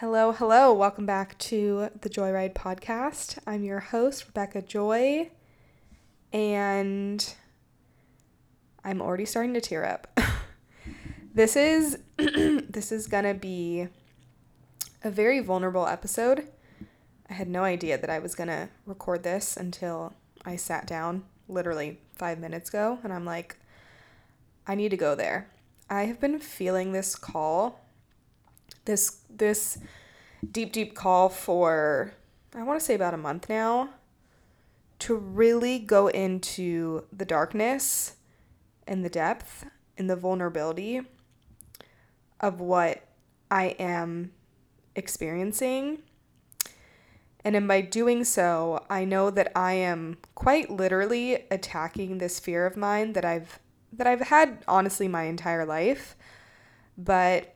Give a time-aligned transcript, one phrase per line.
[0.00, 0.74] Hello, hello.
[0.74, 3.38] Welcome back to the Joyride podcast.
[3.46, 5.30] I'm your host, Rebecca Joy,
[6.34, 7.34] and
[8.84, 10.20] I'm already starting to tear up.
[11.34, 13.88] this is this is going to be
[15.02, 16.46] a very vulnerable episode.
[17.30, 20.12] I had no idea that I was going to record this until
[20.44, 23.56] I sat down literally 5 minutes ago and I'm like
[24.66, 25.48] I need to go there.
[25.88, 27.85] I have been feeling this call
[28.86, 29.78] this this
[30.50, 32.14] deep deep call for
[32.54, 33.90] I want to say about a month now
[35.00, 38.16] to really go into the darkness
[38.86, 39.66] and the depth
[39.98, 41.02] and the vulnerability
[42.40, 43.06] of what
[43.50, 44.32] I am
[44.94, 46.02] experiencing.
[47.44, 52.66] And in by doing so, I know that I am quite literally attacking this fear
[52.66, 53.60] of mine that I've
[53.92, 56.16] that I've had honestly my entire life.
[56.98, 57.55] But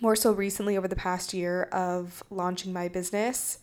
[0.00, 3.58] more so recently over the past year of launching my business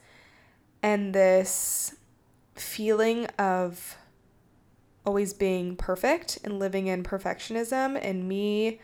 [0.81, 1.95] and this
[2.55, 3.97] feeling of
[5.05, 8.79] always being perfect and living in perfectionism and me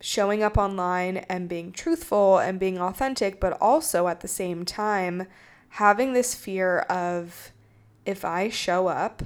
[0.00, 5.26] showing up online and being truthful and being authentic, but also at the same time
[5.70, 7.52] having this fear of
[8.06, 9.22] if I show up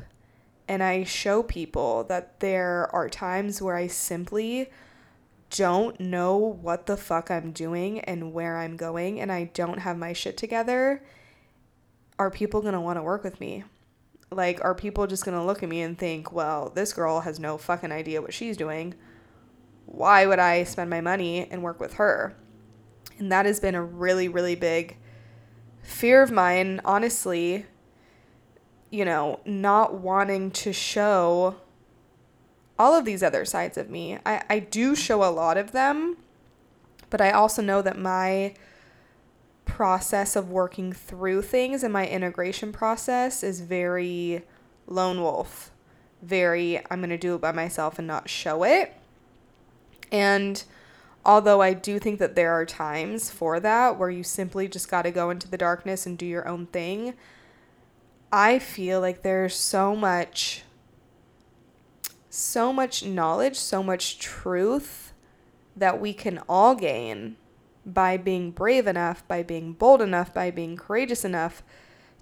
[0.67, 4.71] and I show people that there are times where I simply
[5.53, 9.99] don't know what the fuck I'm doing and where I'm going and I don't have
[9.99, 11.05] my shit together,
[12.19, 13.65] are people going to want to work with me?
[14.31, 17.39] Like, are people just going to look at me and think, well, this girl has
[17.39, 18.95] no fucking idea what she's doing?
[19.85, 22.35] Why would I spend my money and work with her?
[23.19, 24.97] And that has been a really, really big
[25.83, 27.67] fear of mine, honestly.
[28.91, 31.57] You know, not wanting to show
[32.83, 34.19] all of these other sides of me.
[34.27, 36.17] I, I do show a lot of them,
[37.11, 38.55] but I also know that my
[39.65, 44.43] process of working through things and my integration process is very
[44.89, 45.71] lone wolf.
[46.23, 48.93] Very, I'm going to do it by myself and not show it.
[50.11, 50.65] And
[51.25, 55.03] although I do think that there are times for that where you simply just got
[55.03, 57.15] to go into the darkness and do your own thing,
[58.33, 60.65] I feel like there's so much
[62.35, 65.13] so much knowledge, so much truth
[65.77, 67.37] that we can all gain
[67.85, 71.63] by being brave enough, by being bold enough, by being courageous enough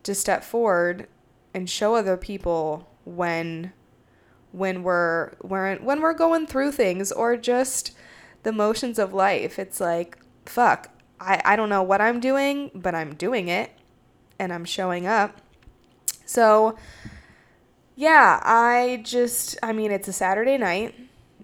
[0.02, 1.06] to step forward
[1.54, 3.72] and show other people when
[4.50, 7.92] when we're when, when we're going through things or just
[8.42, 9.60] the motions of life.
[9.60, 10.90] It's like, fuck,
[11.20, 13.70] I, I don't know what I'm doing, but I'm doing it
[14.40, 15.40] and I'm showing up.
[16.26, 16.76] So
[18.00, 20.94] yeah, I just, I mean, it's a Saturday night.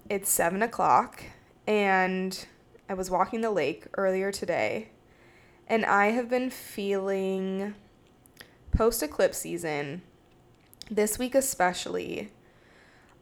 [0.09, 1.22] It's seven o'clock,
[1.67, 2.47] and
[2.89, 4.89] I was walking the lake earlier today,
[5.66, 7.75] and I have been feeling
[8.75, 10.00] post eclipse season,
[10.91, 12.33] this week especially.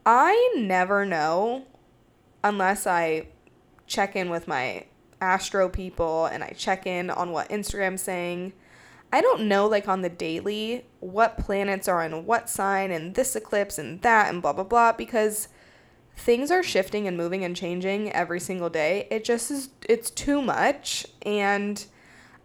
[0.07, 1.65] I never know
[2.45, 3.27] unless I
[3.89, 4.87] check in with my
[5.21, 8.53] astro people and I check in on what Instagram's saying
[9.15, 13.37] I don't know, like on the daily, what planets are in what sign and this
[13.37, 15.47] eclipse and that and blah, blah, blah, because
[16.17, 19.07] things are shifting and moving and changing every single day.
[19.13, 21.07] It just is, it's too much.
[21.23, 21.87] And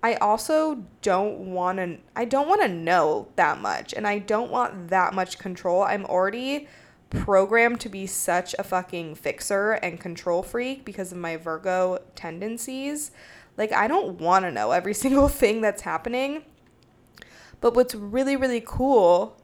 [0.03, 3.91] I also don't want to, I don't want to know that much.
[3.91, 5.81] And I don't want that much control.
[5.81, 6.68] I'm already
[7.09, 13.09] programmed to be such a fucking fixer and control freak because of my Virgo tendencies.
[13.58, 16.44] Like, I don't want to know every single thing that's happening.
[17.62, 19.36] But what's really, really cool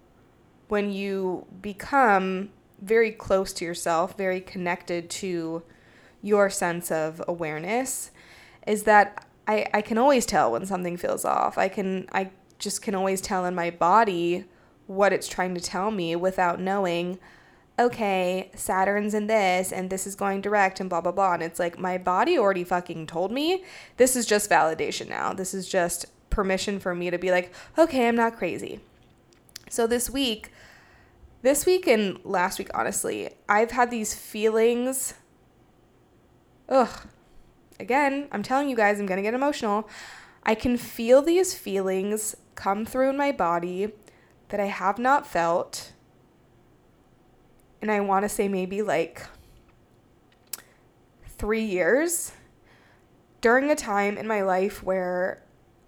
[0.67, 2.49] when you become
[2.81, 5.63] very close to yourself, very connected to
[6.21, 8.11] your sense of awareness,
[8.65, 11.57] is that I, I can always tell when something feels off.
[11.57, 14.45] I can I just can always tell in my body
[14.87, 17.19] what it's trying to tell me without knowing,
[17.77, 21.33] okay, Saturn's in this and this is going direct and blah blah blah.
[21.33, 23.63] And it's like my body already fucking told me.
[23.97, 25.33] This is just validation now.
[25.33, 28.81] This is just permission for me to be like, okay, I'm not crazy.
[29.69, 30.51] So this week,
[31.41, 35.15] this week and last week, honestly, I've had these feelings.
[36.69, 36.89] Ugh.
[37.79, 39.89] Again, I'm telling you guys, I'm going to get emotional.
[40.43, 43.93] I can feel these feelings come through in my body
[44.49, 45.93] that I have not felt.
[47.81, 49.25] And I want to say maybe like
[51.27, 52.31] three years
[53.41, 55.44] during a time in my life where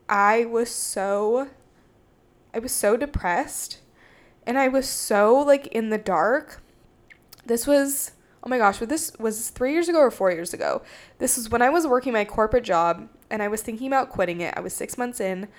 [0.09, 1.49] I was so
[2.53, 3.81] I was so depressed
[4.45, 6.61] and I was so like in the dark.
[7.45, 8.11] This was
[8.43, 10.81] oh my gosh, this was three years ago or four years ago.
[11.17, 14.41] This was when I was working my corporate job and I was thinking about quitting
[14.41, 14.53] it.
[14.55, 15.49] I was six months in.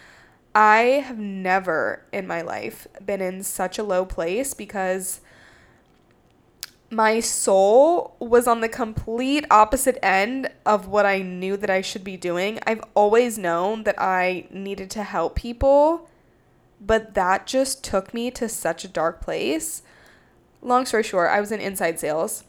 [0.55, 5.21] I have never in my life been in such a low place because
[6.91, 12.03] my soul was on the complete opposite end of what I knew that I should
[12.03, 12.59] be doing.
[12.67, 16.09] I've always known that I needed to help people,
[16.81, 19.83] but that just took me to such a dark place.
[20.63, 22.45] Long story short, I was in inside sales.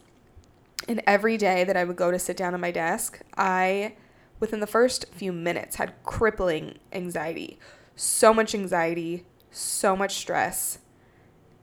[0.88, 3.94] And every day that I would go to sit down at my desk, I,
[4.38, 7.58] within the first few minutes, had crippling anxiety.
[7.94, 10.78] So much anxiety, so much stress.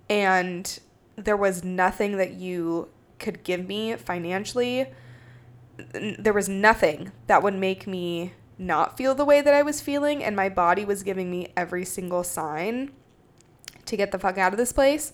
[0.07, 0.79] And
[1.17, 4.87] there was nothing that you could give me financially.
[5.93, 10.23] There was nothing that would make me not feel the way that I was feeling,
[10.23, 12.91] and my body was giving me every single sign
[13.85, 15.13] to get the fuck out of this place.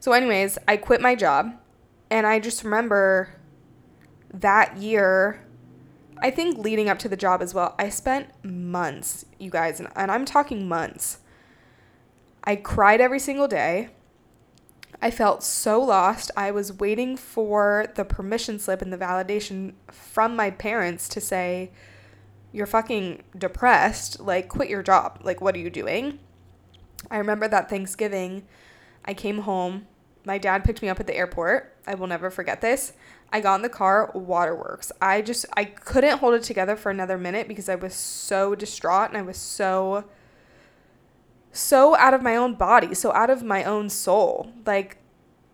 [0.00, 1.54] So, anyways, I quit my job,
[2.10, 3.34] and I just remember
[4.32, 5.44] that year.
[6.20, 9.88] I think leading up to the job as well, I spent months, you guys, and,
[9.96, 11.18] I'm talking months.
[12.44, 13.90] I cried every single day.
[15.00, 16.30] I felt so lost.
[16.36, 21.70] I was waiting for the permission slip and the validation from my parents to say,
[22.52, 24.18] You're fucking depressed.
[24.18, 25.20] Like, quit your job.
[25.22, 26.18] Like, what are you doing?
[27.10, 28.44] I remember that Thanksgiving,
[29.04, 29.86] I came home.
[30.24, 31.76] My dad picked me up at the airport.
[31.86, 32.92] I will never forget this.
[33.32, 34.90] I got in the car, waterworks.
[35.00, 39.10] I just, I couldn't hold it together for another minute because I was so distraught
[39.10, 40.04] and I was so
[41.52, 44.52] so out of my own body, so out of my own soul.
[44.66, 44.98] Like,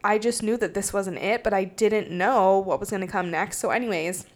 [0.02, 3.06] I just knew that this wasn't it, but I didn't know what was going to
[3.06, 3.58] come next.
[3.58, 4.26] So, anyways,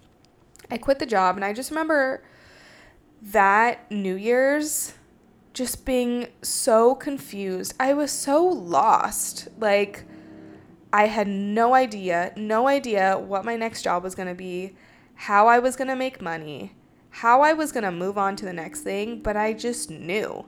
[0.71, 2.23] I quit the job, and I just remember
[3.21, 4.95] that New Year's
[5.53, 7.75] just being so confused.
[7.81, 9.49] I was so lost.
[9.59, 10.05] Like,
[10.93, 14.75] I had no idea, no idea what my next job was going to be,
[15.15, 16.73] how I was going to make money,
[17.11, 20.47] how I was going to move on to the next thing, but I just knew.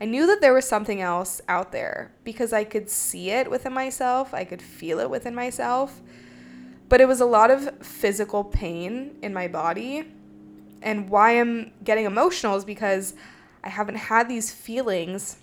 [0.00, 3.72] I knew that there was something else out there because I could see it within
[3.72, 6.02] myself, I could feel it within myself.
[6.88, 10.04] But it was a lot of physical pain in my body.
[10.82, 13.14] And why I'm getting emotional is because
[13.64, 15.38] I haven't had these feelings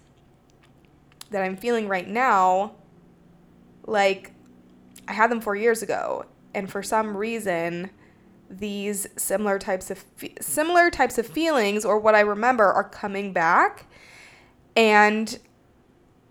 [1.31, 2.73] that I'm feeling right now
[3.85, 4.31] like
[5.07, 6.25] I had them 4 years ago.
[6.53, 7.89] And for some reason,
[8.50, 10.05] these similar types of
[10.39, 13.88] similar types of feelings or what I remember are coming back
[14.75, 15.40] and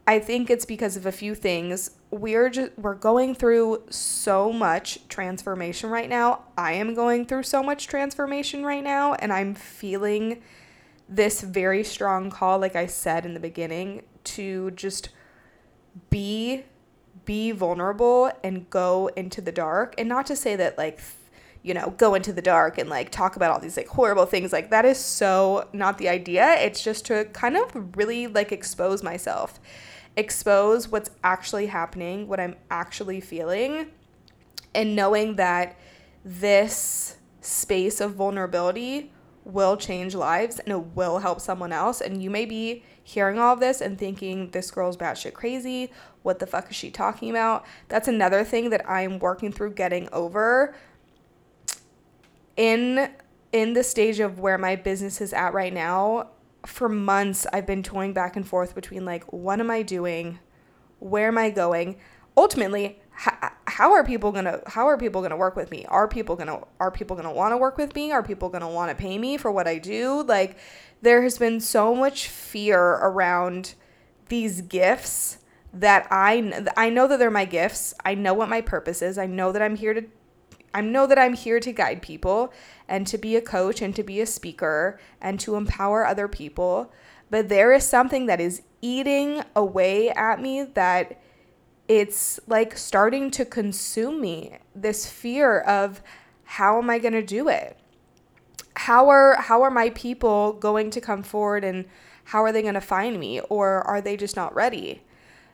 [0.06, 1.92] I think it's because of a few things.
[2.10, 6.44] We're just we're going through so much transformation right now.
[6.58, 10.42] I am going through so much transformation right now and I'm feeling
[11.08, 15.10] this very strong call like I said in the beginning to just
[16.10, 16.64] be
[17.24, 21.00] be vulnerable and go into the dark and not to say that like
[21.62, 24.52] you know, go into the dark and like talk about all these like horrible things.
[24.52, 26.54] Like that is so not the idea.
[26.54, 29.60] It's just to kind of really like expose myself,
[30.16, 33.86] expose what's actually happening, what I'm actually feeling,
[34.74, 35.76] and knowing that
[36.24, 39.12] this space of vulnerability
[39.44, 42.00] will change lives and it will help someone else.
[42.00, 45.90] And you may be hearing all of this and thinking, this girl's batshit crazy.
[46.22, 47.66] What the fuck is she talking about?
[47.88, 50.74] That's another thing that I'm working through getting over
[52.56, 53.10] in
[53.52, 56.28] in the stage of where my business is at right now,
[56.66, 60.38] for months I've been toying back and forth between like what am I doing?
[60.98, 61.96] Where am I going?
[62.36, 63.00] Ultimately,
[63.66, 65.84] how, are people going to how are people going to work with me?
[65.86, 68.10] Are people going to are people going to want to work with me?
[68.10, 70.22] Are people going to want to pay me for what I do?
[70.22, 70.56] Like
[71.02, 73.74] there has been so much fear around
[74.28, 75.38] these gifts
[75.72, 77.94] that I I know that they're my gifts.
[78.04, 79.18] I know what my purpose is.
[79.18, 80.04] I know that I'm here to
[80.74, 82.52] I know that I'm here to guide people
[82.88, 86.92] and to be a coach and to be a speaker and to empower other people.
[87.30, 91.20] But there is something that is eating away at me that
[91.88, 94.58] it's like starting to consume me.
[94.74, 96.02] This fear of
[96.44, 97.78] how am I going to do it?
[98.74, 101.84] How are how are my people going to come forward and
[102.24, 105.02] how are they going to find me or are they just not ready?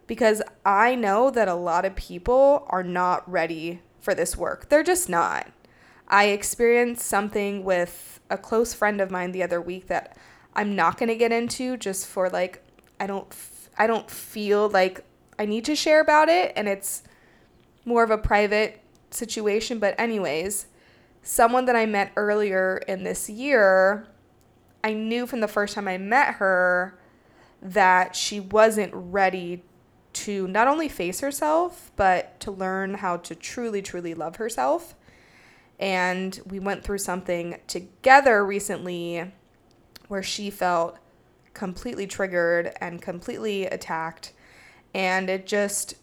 [0.07, 4.69] Because I know that a lot of people are not ready for this work.
[4.69, 5.49] They're just not.
[6.09, 10.17] I experienced something with a close friend of mine the other week that
[10.55, 12.63] I'm not going to get into just for like
[12.99, 13.35] I don't
[13.77, 15.05] I don't feel like
[15.39, 17.03] I need to share about it and it's
[17.85, 20.67] more of a private situation, but anyways,
[21.23, 24.07] someone that I met earlier in this year,
[24.83, 26.99] I knew from the first time I met her
[27.61, 29.63] that she wasn't ready
[30.19, 34.95] to not only face herself, but to learn how to truly, truly love herself.
[35.79, 39.33] And we went through something together recently
[40.09, 40.99] where she felt
[41.55, 44.33] completely triggered and completely attacked.
[44.93, 45.95] And it just,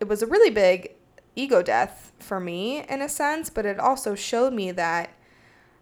[0.00, 0.94] it was a really big
[1.34, 5.10] ego death for me in a sense, but it also showed me that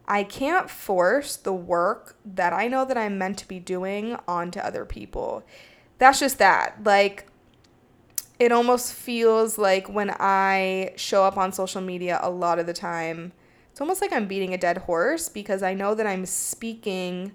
[0.06, 4.60] I can't force the work that I know that I'm meant to be doing onto
[4.60, 5.44] other people.
[5.98, 6.82] That's just that.
[6.84, 7.26] Like,
[8.38, 12.72] it almost feels like when I show up on social media a lot of the
[12.72, 13.32] time,
[13.70, 17.32] it's almost like I'm beating a dead horse because I know that I'm speaking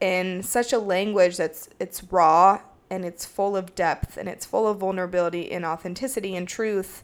[0.00, 4.66] in such a language that's it's raw and it's full of depth and it's full
[4.66, 7.02] of vulnerability and authenticity and truth.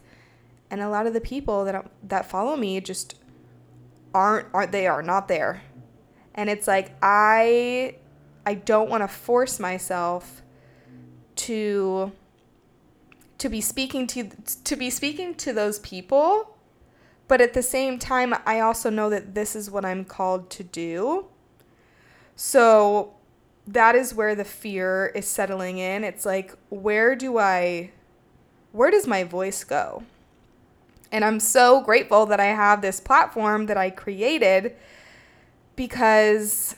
[0.69, 3.15] And a lot of the people that that follow me just
[4.13, 5.61] aren't aren't they are not there.
[6.35, 7.95] And it's like I
[8.45, 10.41] I don't want to force myself
[11.35, 12.11] to
[13.43, 14.29] to be speaking to
[14.63, 16.53] to be speaking to those people
[17.27, 20.63] but at the same time I also know that this is what I'm called to
[20.63, 21.25] do.
[22.35, 23.15] So
[23.67, 26.03] that is where the fear is settling in.
[26.03, 27.91] It's like where do I
[28.71, 30.03] where does my voice go?
[31.11, 34.75] And I'm so grateful that I have this platform that I created
[35.75, 36.77] because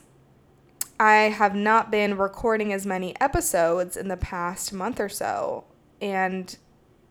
[0.99, 5.65] I have not been recording as many episodes in the past month or so.
[6.01, 6.55] And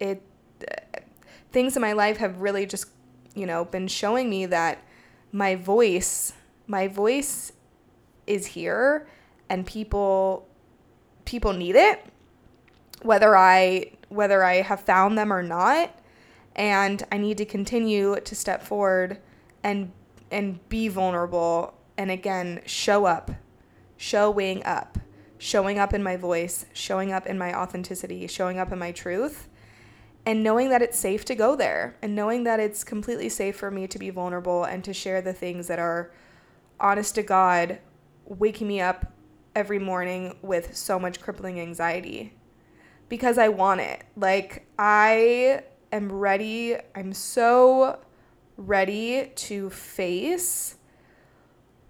[0.00, 0.22] it
[0.68, 1.00] uh,
[1.52, 2.86] things in my life have really just,
[3.34, 4.82] you know, been showing me that
[5.32, 6.32] my voice,
[6.66, 7.52] my voice
[8.26, 9.06] is here
[9.48, 10.48] and people
[11.24, 12.04] people need it
[13.04, 15.94] whether I whether I have found them or not.
[16.56, 19.18] And I need to continue to step forward
[19.62, 19.92] and
[20.30, 23.30] and be vulnerable and again show up
[23.96, 24.98] showing up
[25.44, 29.48] showing up in my voice showing up in my authenticity showing up in my truth
[30.26, 33.70] and knowing that it's safe to go there and knowing that it's completely safe for
[33.70, 36.10] me to be vulnerable and to share the things that are
[36.80, 37.78] honest to god
[38.26, 39.12] waking me up
[39.54, 42.32] every morning with so much crippling anxiety
[43.08, 44.02] because I want it.
[44.16, 46.76] Like I am ready.
[46.94, 48.00] I'm so
[48.56, 50.76] ready to face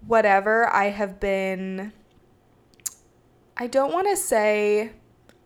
[0.05, 1.93] whatever I have been,
[3.57, 4.91] I don't want to say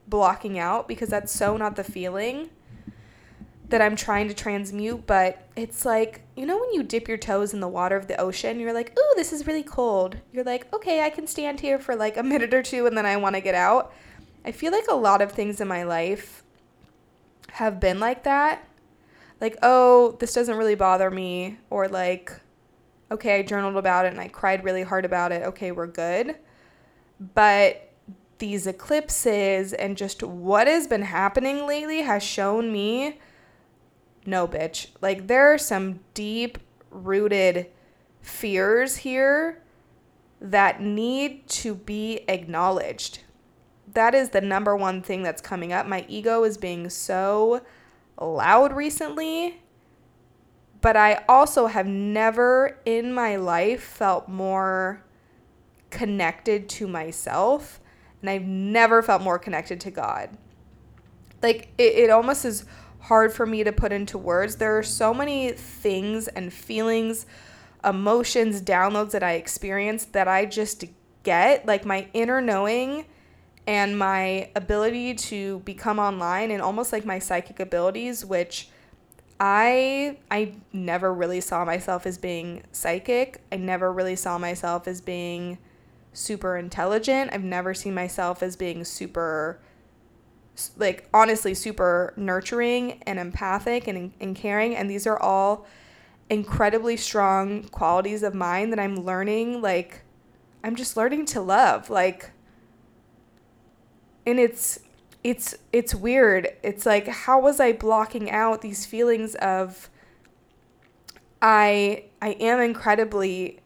[0.08, 2.50] blocking out because that's so not the feeling
[3.70, 7.54] that I'm trying to transmute, but it's like, you know, when you dip your toes
[7.54, 10.18] in the water of the ocean, you're like, ooh, this is really cold.
[10.34, 13.06] You're like, okay, I can stand here for like a minute or two and then
[13.06, 13.94] I want to get out.
[14.44, 16.44] I feel like a lot of things in my life
[17.52, 18.68] have been like that.
[19.40, 21.60] Like, oh, this doesn't really bother me.
[21.70, 22.32] Or like,
[23.12, 25.44] okay, I journaled about it and I cried really hard about it.
[25.44, 26.36] Okay, we're good.
[27.36, 27.89] But
[28.40, 33.20] these eclipses and just what has been happening lately has shown me
[34.26, 34.88] no, bitch.
[35.02, 36.60] Like, there are some deep
[36.92, 37.68] rooted
[38.22, 39.64] fears here
[40.42, 43.20] that need to be acknowledged
[43.94, 45.88] that is the number one thing that's coming up.
[45.88, 47.62] My ego is being so
[48.20, 49.62] loud recently,
[50.82, 55.04] but I also have never in my life felt more
[55.90, 57.80] connected to myself,
[58.22, 60.30] and I've never felt more connected to God.
[61.42, 62.66] Like, it, it almost is
[63.02, 64.58] hard for me to put into words.
[64.58, 67.26] There are so many things and feelings,
[67.84, 70.84] emotions, downloads that I experience that I just
[71.24, 71.66] get.
[71.66, 73.06] Like, my inner knowing
[73.68, 78.68] and my ability to become online and almost like my psychic abilities which
[79.40, 83.42] I I never really saw myself as being psychic.
[83.52, 85.60] I never really saw myself as being
[86.14, 87.32] super intelligent.
[87.34, 89.60] I've never seen myself as being super
[90.78, 95.66] like honestly super nurturing and empathic and, and caring and these are all
[96.30, 100.02] incredibly strong qualities of mine that I'm learning like
[100.62, 102.32] I'm just learning to love like
[104.26, 104.80] and it's
[105.24, 106.50] it's it's weird.
[106.64, 109.90] It's like how was I blocking out these feelings of
[111.42, 113.60] I I am incredibly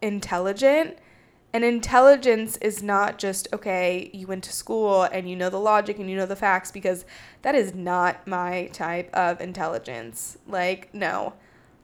[0.00, 0.98] intelligent
[1.52, 5.98] and intelligence is not just okay, you went to school and you know the logic
[5.98, 7.04] and you know the facts because
[7.42, 10.38] that is not my type of intelligence.
[10.46, 11.34] Like no.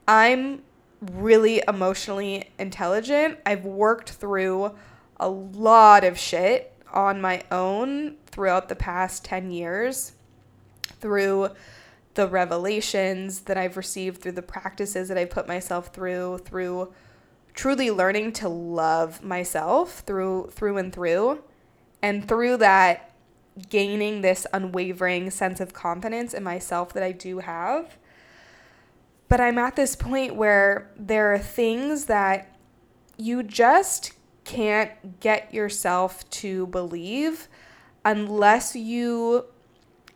[0.09, 0.63] I'm
[1.01, 3.39] really emotionally intelligent.
[3.45, 4.73] I've worked through
[5.19, 10.13] a lot of shit on my own throughout the past 10 years
[11.01, 11.51] through
[12.15, 16.93] the revelations that I've received, through the practices that I've put myself through, through
[17.57, 21.43] truly learning to love myself through through and through.
[22.03, 23.11] And through that,
[23.71, 27.97] gaining this unwavering sense of confidence in myself that I do have.
[29.29, 32.55] But I'm at this point where there are things that
[33.17, 34.13] you just
[34.45, 37.49] can't get yourself to believe
[38.05, 39.47] unless you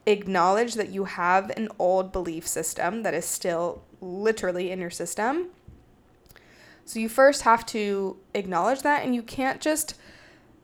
[0.06, 5.48] acknowledge that you have an old belief system that is still literally in your system.
[6.90, 9.94] So you first have to acknowledge that, and you can't just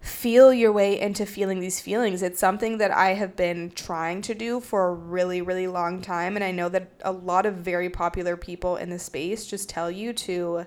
[0.00, 2.20] feel your way into feeling these feelings.
[2.20, 6.34] It's something that I have been trying to do for a really, really long time.
[6.34, 9.88] And I know that a lot of very popular people in the space just tell
[9.88, 10.66] you to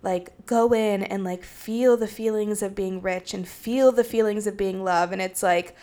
[0.00, 4.46] like go in and like feel the feelings of being rich and feel the feelings
[4.46, 5.10] of being love.
[5.10, 5.74] And it's like,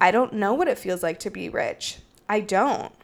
[0.00, 1.98] I don't know what it feels like to be rich.
[2.26, 2.94] I don't.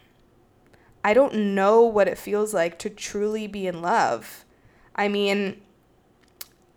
[1.05, 4.47] I don't know what it feels like to truly be in love.
[5.01, 5.59] I mean,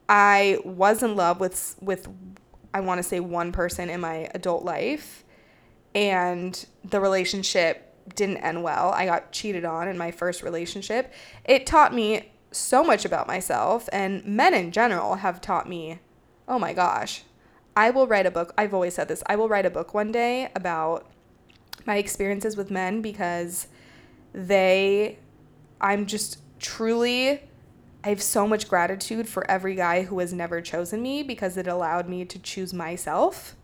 [0.08, 2.08] I was in love with with
[2.74, 5.25] I want to say one person in my adult life
[5.94, 8.92] and the relationship didn't end well.
[8.92, 11.13] I got cheated on in my first relationship.
[11.44, 16.00] It taught me so much about myself and men in general have taught me,
[16.48, 17.24] "Oh my gosh,
[17.75, 18.53] I will write a book.
[18.58, 19.22] I've always said this.
[19.25, 21.12] I will write a book one day about
[21.86, 23.68] my experiences with men because
[24.32, 25.20] they
[25.82, 27.42] I'm just truly
[28.03, 31.67] I have so much gratitude for every guy who has never chosen me because it
[31.67, 33.55] allowed me to choose myself.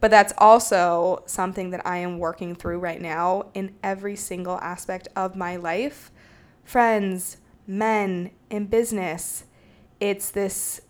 [0.00, 5.08] But that's also something that I am working through right now in every single aspect
[5.14, 6.10] of my life.
[6.64, 7.36] Friends,
[7.66, 9.44] men, in business.
[10.00, 10.80] It's this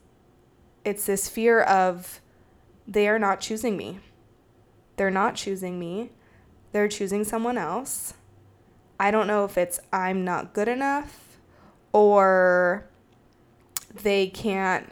[0.85, 2.21] it's this fear of
[2.87, 3.99] they are not choosing me.
[4.97, 6.13] They're not choosing me.
[6.71, 8.15] They're choosing someone else.
[9.01, 11.30] I don't know if it's I'm not good enough
[11.93, 12.87] or
[14.03, 14.91] they can't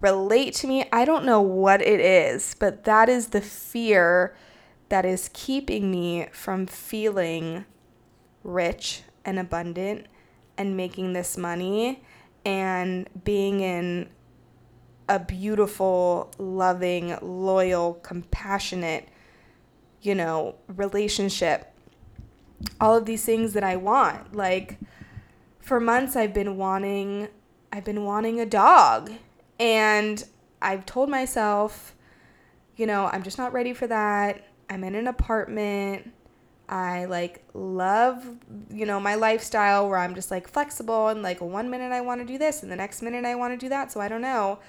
[0.00, 0.86] relate to me.
[0.92, 4.36] I don't know what it is, but that is the fear
[4.88, 7.64] that is keeping me from feeling
[8.42, 10.06] rich and abundant
[10.58, 12.02] and making this money
[12.44, 14.08] and being in
[15.08, 19.08] a beautiful, loving, loyal, compassionate,
[20.02, 21.72] you know, relationship.
[22.80, 24.34] All of these things that I want.
[24.34, 24.78] Like,
[25.64, 27.28] for months I've been wanting
[27.72, 29.10] I've been wanting a dog
[29.58, 30.22] and
[30.62, 31.94] I've told myself,
[32.76, 34.46] you know, I'm just not ready for that.
[34.70, 36.12] I'm in an apartment.
[36.68, 38.24] I like love,
[38.70, 42.20] you know, my lifestyle where I'm just like flexible and like one minute I want
[42.20, 43.90] to do this and the next minute I want to do that.
[43.90, 44.60] So I don't know.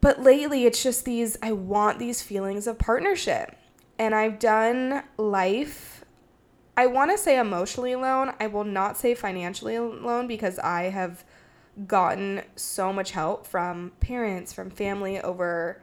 [0.00, 3.56] But lately it's just these I want these feelings of partnership.
[3.98, 5.99] And I've done life
[6.80, 8.32] I want to say emotionally alone.
[8.40, 11.24] I will not say financially alone because I have
[11.86, 15.82] gotten so much help from parents, from family over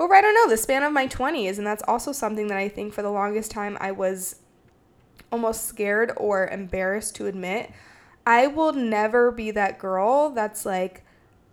[0.00, 2.68] over I don't know, the span of my 20s and that's also something that I
[2.68, 4.40] think for the longest time I was
[5.30, 7.70] almost scared or embarrassed to admit.
[8.26, 11.04] I will never be that girl that's like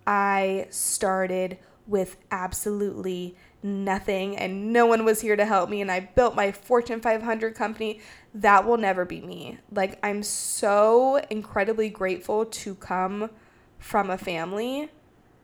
[0.04, 6.00] I started with absolutely nothing and no one was here to help me and I
[6.00, 8.00] built my Fortune 500 company,
[8.34, 9.58] that will never be me.
[9.70, 13.30] Like I'm so incredibly grateful to come
[13.78, 14.90] from a family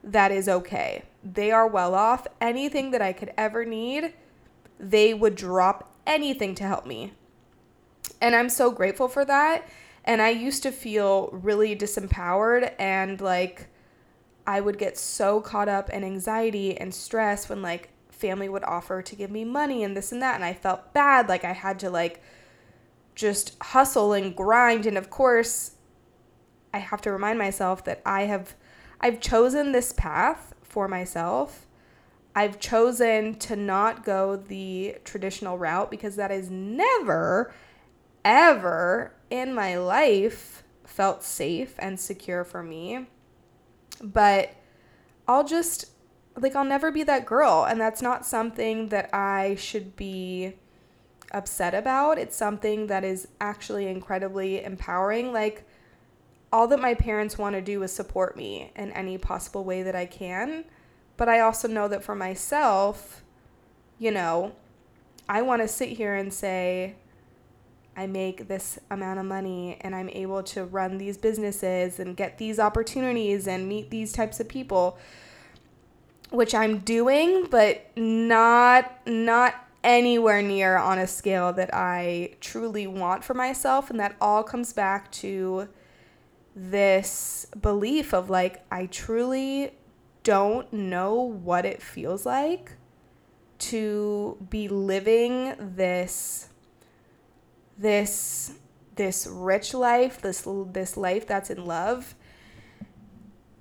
[0.02, 1.04] that is okay.
[1.22, 2.26] They are well off.
[2.40, 4.14] Anything that I could ever need,
[4.78, 7.12] they would drop anything to help me.
[8.20, 9.68] And I'm so grateful for that.
[10.04, 13.68] And I used to feel really disempowered and like
[14.46, 19.02] I would get so caught up in anxiety and stress when like family would offer
[19.02, 21.78] to give me money and this and that and I felt bad like I had
[21.80, 22.22] to like
[23.18, 25.72] just hustle and grind and of course
[26.72, 28.54] I have to remind myself that I have
[29.00, 31.66] I've chosen this path for myself.
[32.34, 37.52] I've chosen to not go the traditional route because that is never
[38.24, 43.06] ever in my life felt safe and secure for me.
[44.00, 44.54] But
[45.26, 45.86] I'll just
[46.36, 50.54] like I'll never be that girl and that's not something that I should be
[51.32, 52.18] upset about.
[52.18, 55.32] It's something that is actually incredibly empowering.
[55.32, 55.64] Like
[56.52, 59.94] all that my parents want to do is support me in any possible way that
[59.94, 60.64] I can.
[61.16, 63.22] But I also know that for myself,
[63.98, 64.52] you know,
[65.28, 66.94] I want to sit here and say,
[67.96, 72.38] I make this amount of money and I'm able to run these businesses and get
[72.38, 74.98] these opportunities and meet these types of people
[76.30, 83.24] which I'm doing, but not not anywhere near on a scale that I truly want
[83.24, 85.66] for myself and that all comes back to
[86.54, 89.72] this belief of like I truly
[90.24, 92.72] don't know what it feels like
[93.58, 96.50] to be living this
[97.78, 98.52] this
[98.96, 102.14] this rich life, this this life that's in love.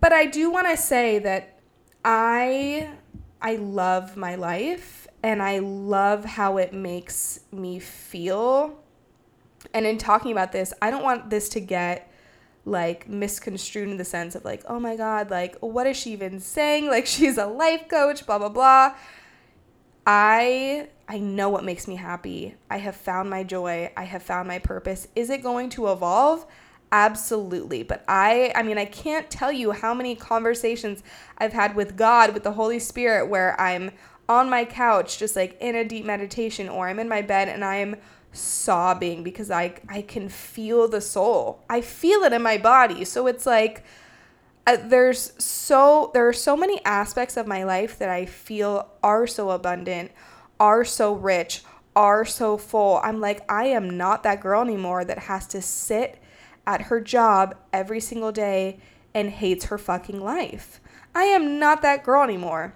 [0.02, 1.58] But I do want to say that
[2.04, 2.90] I
[3.42, 8.80] I love my life and I love how it makes me feel.
[9.74, 12.12] And in talking about this, I don't want this to get
[12.66, 16.40] like misconstrued in the sense of like, oh my God, like, what is she even
[16.40, 16.88] saying?
[16.98, 18.94] Like, she's a life coach, blah, blah, blah.
[20.06, 22.56] I I know what makes me happy.
[22.70, 23.92] I have found my joy.
[23.96, 25.08] I have found my purpose.
[25.16, 26.46] Is it going to evolve?
[26.92, 27.84] Absolutely.
[27.84, 31.04] But I I mean I can't tell you how many conversations
[31.38, 33.92] I've had with God, with the Holy Spirit where I'm
[34.30, 37.64] on my couch just like in a deep meditation or I'm in my bed and
[37.64, 37.96] I'm
[38.32, 41.64] sobbing because I I can feel the soul.
[41.70, 43.06] I feel it in my body.
[43.06, 43.84] So it's like
[44.66, 49.28] uh, there's so there are so many aspects of my life that I feel are
[49.28, 50.12] so abundant,
[50.60, 51.64] are so rich,
[51.96, 53.00] are so full.
[53.04, 56.22] I'm like I am not that girl anymore that has to sit
[56.66, 58.80] at her job every single day
[59.14, 60.82] and hates her fucking life.
[61.16, 62.74] I am not that girl anymore.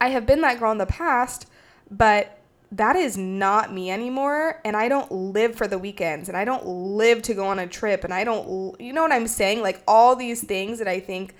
[0.00, 1.46] I have been that girl in the past,
[1.90, 2.40] but
[2.72, 6.64] that is not me anymore and i don't live for the weekends and i don't
[6.64, 9.82] live to go on a trip and i don't you know what i'm saying like
[9.88, 11.34] all these things that i think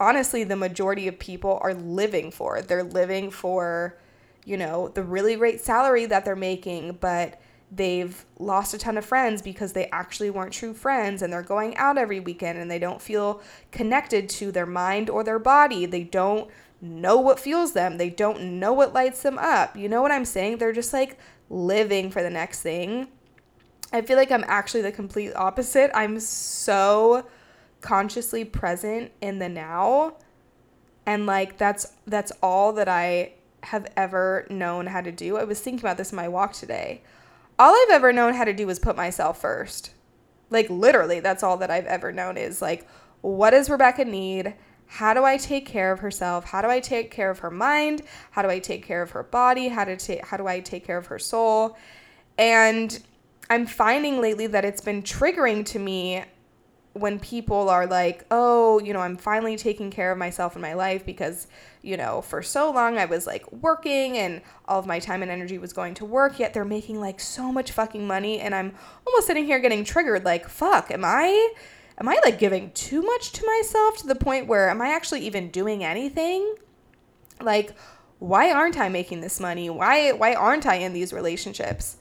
[0.00, 3.98] honestly the majority of people are living for they're living for
[4.46, 7.38] you know the really great salary that they're making but
[7.74, 11.74] they've lost a ton of friends because they actually weren't true friends and they're going
[11.76, 15.86] out every weekend and they don't feel connected to their mind or their body.
[15.86, 16.50] They don't
[16.82, 17.96] know what fuels them.
[17.96, 19.76] They don't know what lights them up.
[19.76, 20.58] You know what I'm saying?
[20.58, 21.18] They're just like
[21.48, 23.08] living for the next thing.
[23.92, 25.90] I feel like I'm actually the complete opposite.
[25.94, 27.26] I'm so
[27.80, 30.14] consciously present in the now
[31.04, 35.38] and like that's that's all that I have ever known how to do.
[35.38, 37.02] I was thinking about this in my walk today
[37.62, 39.92] all I've ever known how to do is put myself first.
[40.50, 42.88] Like literally, that's all that I've ever known is like,
[43.20, 44.54] what does Rebecca need?
[44.92, 46.44] How do I take care of herself?
[46.44, 48.02] How do I take care of her mind?
[48.30, 49.68] How do I take care of her body?
[49.68, 51.78] How to take how do I take care of her soul?
[52.36, 53.02] And
[53.48, 56.24] I'm finding lately that it's been triggering to me
[56.92, 60.74] when people are like, oh, you know, I'm finally taking care of myself in my
[60.74, 61.46] life because,
[61.80, 65.30] you know, for so long I was like working and all of my time and
[65.30, 68.40] energy was going to work, yet they're making like so much fucking money.
[68.40, 68.74] And I'm
[69.06, 71.54] almost sitting here getting triggered like, fuck, am I.
[71.98, 75.20] Am I like giving too much to myself to the point where am I actually
[75.26, 76.54] even doing anything?
[77.40, 77.74] Like,
[78.18, 79.68] why aren't I making this money?
[79.68, 81.96] Why why aren't I in these relationships?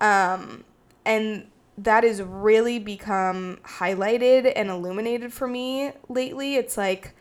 [0.00, 0.64] Um,
[1.04, 1.46] and
[1.78, 6.56] that has really become highlighted and illuminated for me lately.
[6.56, 7.14] It's like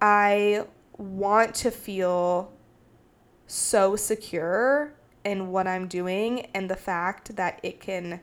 [0.00, 0.64] I
[0.98, 2.52] want to feel
[3.46, 4.92] so secure
[5.24, 8.20] in what I'm doing and the fact that it can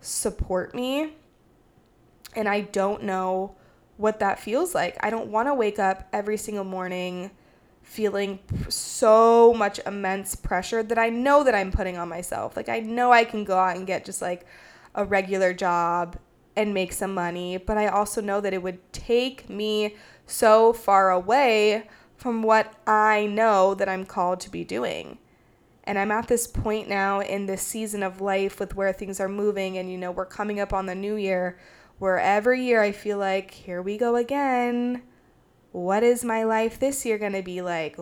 [0.00, 1.14] support me.
[2.34, 3.56] And I don't know
[3.96, 4.96] what that feels like.
[5.00, 7.30] I don't want to wake up every single morning
[7.82, 8.38] feeling
[8.68, 12.56] so much immense pressure that I know that I'm putting on myself.
[12.56, 14.46] Like I know I can go out and get just like
[14.94, 16.16] a regular job
[16.56, 21.10] and make some money, but I also know that it would take me so far
[21.10, 25.18] away from what I know that I'm called to be doing.
[25.84, 29.28] And I'm at this point now in this season of life with where things are
[29.28, 31.58] moving, and you know, we're coming up on the new year
[32.00, 35.02] where every year I feel like, here we go again.
[35.70, 37.96] What is my life this year going to be like?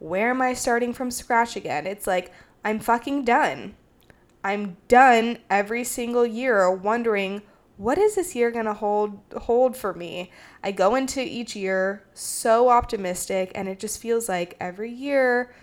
[0.00, 1.86] Where am I starting from scratch again?
[1.86, 2.32] It's like,
[2.64, 3.76] I'm fucking done.
[4.42, 7.42] I'm done every single year wondering
[7.76, 10.32] what is this year going to hold hold for me?
[10.64, 15.54] I go into each year so optimistic and it just feels like every year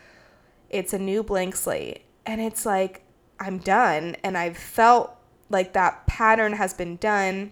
[0.70, 3.04] it's a new blank slate and it's like
[3.40, 5.16] I'm done and I've felt
[5.50, 7.52] like that pattern has been done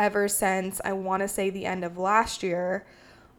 [0.00, 2.86] ever since I want to say the end of last year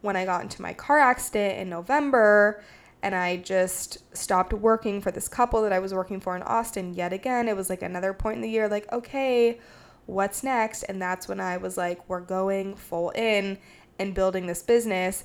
[0.00, 2.62] when I got into my car accident in November
[3.02, 6.94] and I just stopped working for this couple that I was working for in Austin
[6.94, 7.48] yet again.
[7.48, 9.58] It was like another point in the year, like, okay,
[10.06, 10.84] what's next?
[10.84, 13.58] And that's when I was like, we're going full in
[13.98, 15.24] and building this business.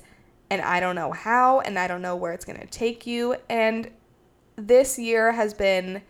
[0.50, 3.36] And I don't know how, and I don't know where it's going to take you.
[3.48, 3.90] And
[4.56, 6.02] this year has been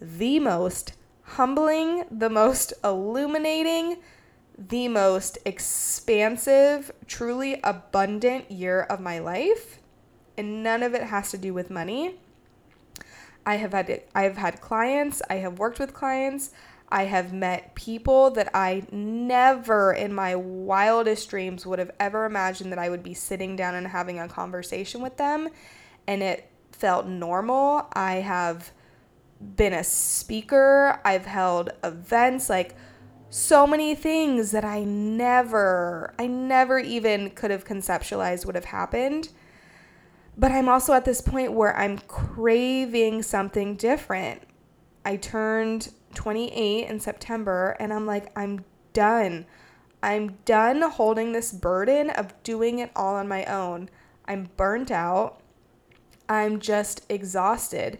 [0.00, 3.98] the most humbling, the most illuminating,
[4.56, 9.78] the most expansive, truly abundant year of my life
[10.36, 12.18] and none of it has to do with money.
[13.44, 16.50] I have had I've had clients, I have worked with clients,
[16.88, 22.70] I have met people that I never in my wildest dreams would have ever imagined
[22.70, 25.48] that I would be sitting down and having a conversation with them
[26.06, 27.88] and it felt normal.
[27.94, 28.72] I have
[29.56, 31.00] been a speaker.
[31.04, 32.76] I've held events like
[33.32, 39.30] so many things that I never, I never even could have conceptualized would have happened.
[40.36, 44.42] But I'm also at this point where I'm craving something different.
[45.06, 49.46] I turned 28 in September and I'm like, I'm done.
[50.02, 53.88] I'm done holding this burden of doing it all on my own.
[54.26, 55.40] I'm burnt out.
[56.28, 57.98] I'm just exhausted.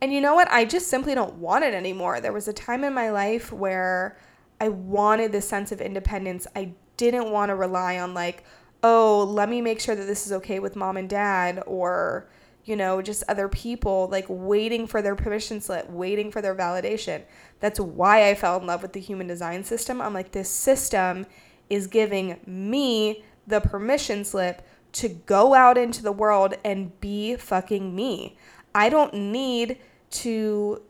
[0.00, 0.50] And you know what?
[0.50, 2.22] I just simply don't want it anymore.
[2.22, 4.16] There was a time in my life where
[4.62, 6.46] I wanted this sense of independence.
[6.54, 8.44] I didn't want to rely on, like,
[8.84, 12.28] oh, let me make sure that this is okay with mom and dad, or,
[12.64, 17.22] you know, just other people, like waiting for their permission slip, waiting for their validation.
[17.58, 20.00] That's why I fell in love with the human design system.
[20.00, 21.26] I'm like, this system
[21.68, 27.96] is giving me the permission slip to go out into the world and be fucking
[27.96, 28.36] me.
[28.76, 29.78] I don't need
[30.10, 30.82] to,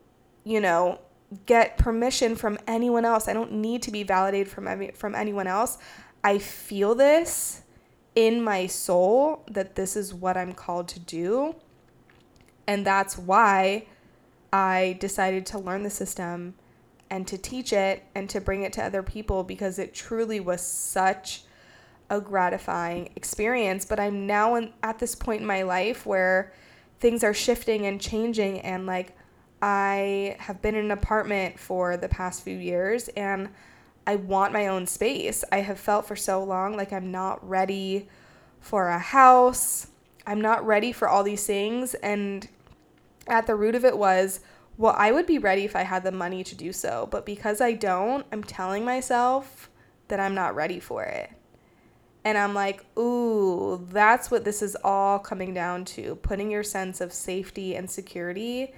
[0.44, 1.00] you know,
[1.46, 3.28] get permission from anyone else.
[3.28, 5.78] I don't need to be validated from every, from anyone else.
[6.24, 7.62] I feel this
[8.14, 11.56] in my soul that this is what I'm called to do.
[12.66, 13.86] And that's why
[14.52, 16.54] I decided to learn the system
[17.10, 20.60] and to teach it and to bring it to other people because it truly was
[20.62, 21.42] such
[22.10, 23.84] a gratifying experience.
[23.84, 26.52] But I'm now in, at this point in my life where
[27.00, 29.16] things are shifting and changing and like
[29.62, 33.48] I have been in an apartment for the past few years and
[34.05, 35.44] I want my own space.
[35.53, 38.09] I have felt for so long like I'm not ready
[38.59, 39.87] for a house.
[40.27, 41.94] I'm not ready for all these things.
[41.94, 42.48] And
[43.29, 44.40] at the root of it was,
[44.77, 47.07] well, I would be ready if I had the money to do so.
[47.09, 49.70] But because I don't, I'm telling myself
[50.09, 51.31] that I'm not ready for it.
[52.25, 57.01] And I'm like, ooh, that's what this is all coming down to putting your sense
[57.01, 58.75] of safety and security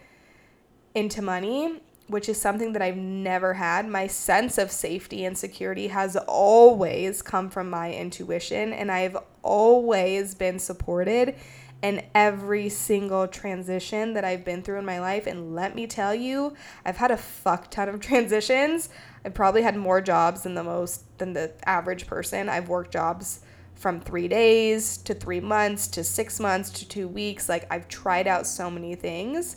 [0.94, 3.88] into money, which is something that I've never had.
[3.88, 10.34] My sense of safety and security has always come from my intuition, and I've always
[10.34, 11.34] been supported
[11.82, 15.26] in every single transition that I've been through in my life.
[15.26, 16.54] And let me tell you,
[16.84, 18.88] I've had a fuck ton of transitions.
[19.24, 22.48] I've probably had more jobs than the most than the average person.
[22.48, 23.40] I've worked jobs
[23.74, 27.48] from three days to three months to six months to two weeks.
[27.48, 29.56] Like, I've tried out so many things.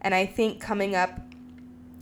[0.00, 1.20] And I think coming up,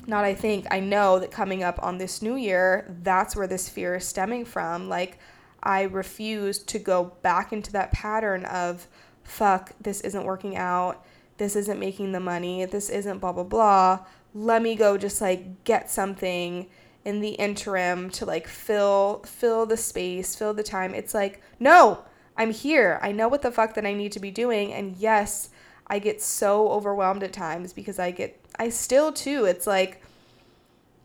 [0.06, 3.68] not I think, I know that coming up on this new year, that's where this
[3.68, 4.88] fear is stemming from.
[4.88, 5.18] Like,
[5.62, 8.87] I refuse to go back into that pattern of,
[9.22, 11.04] fuck, this isn't working out.
[11.37, 12.64] This isn't making the money.
[12.64, 14.00] This isn't blah, blah, blah.
[14.34, 16.68] Let me go just like get something
[17.04, 20.94] in the interim to like fill fill the space, fill the time.
[20.94, 22.04] It's like, no,
[22.37, 22.98] I'm here.
[23.02, 24.72] I know what the fuck that I need to be doing.
[24.72, 25.50] And yes,
[25.90, 30.03] I get so overwhelmed at times because I get, I still too, it's like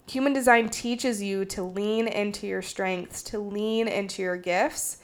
[0.08, 4.98] human design teaches you to lean into your strengths, to lean into your gifts.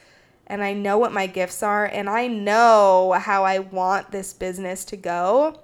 [0.48, 4.84] And I know what my gifts are, and I know how I want this business
[4.86, 5.60] to go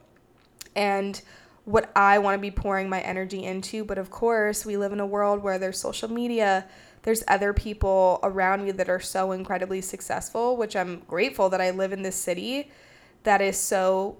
[0.75, 1.19] and
[1.65, 3.83] what I want to be pouring my energy into.
[3.83, 6.65] But of course, we live in a world where there's social media,
[7.01, 11.71] there's other people around me that are so incredibly successful, which I'm grateful that I
[11.71, 12.71] live in this city
[13.25, 14.17] that is so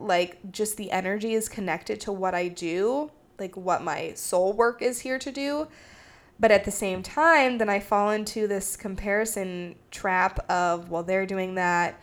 [0.00, 4.80] like just the energy is connected to what I do, like what my soul work
[4.82, 5.68] is here to do.
[6.40, 11.26] But at the same time, then I fall into this comparison trap of, well, they're
[11.26, 12.00] doing that.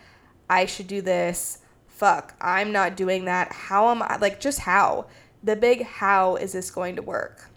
[0.48, 1.58] I should do this.
[1.88, 3.52] Fuck, I'm not doing that.
[3.52, 4.18] How am I?
[4.18, 5.06] Like, just how?
[5.42, 7.48] The big how is this going to work?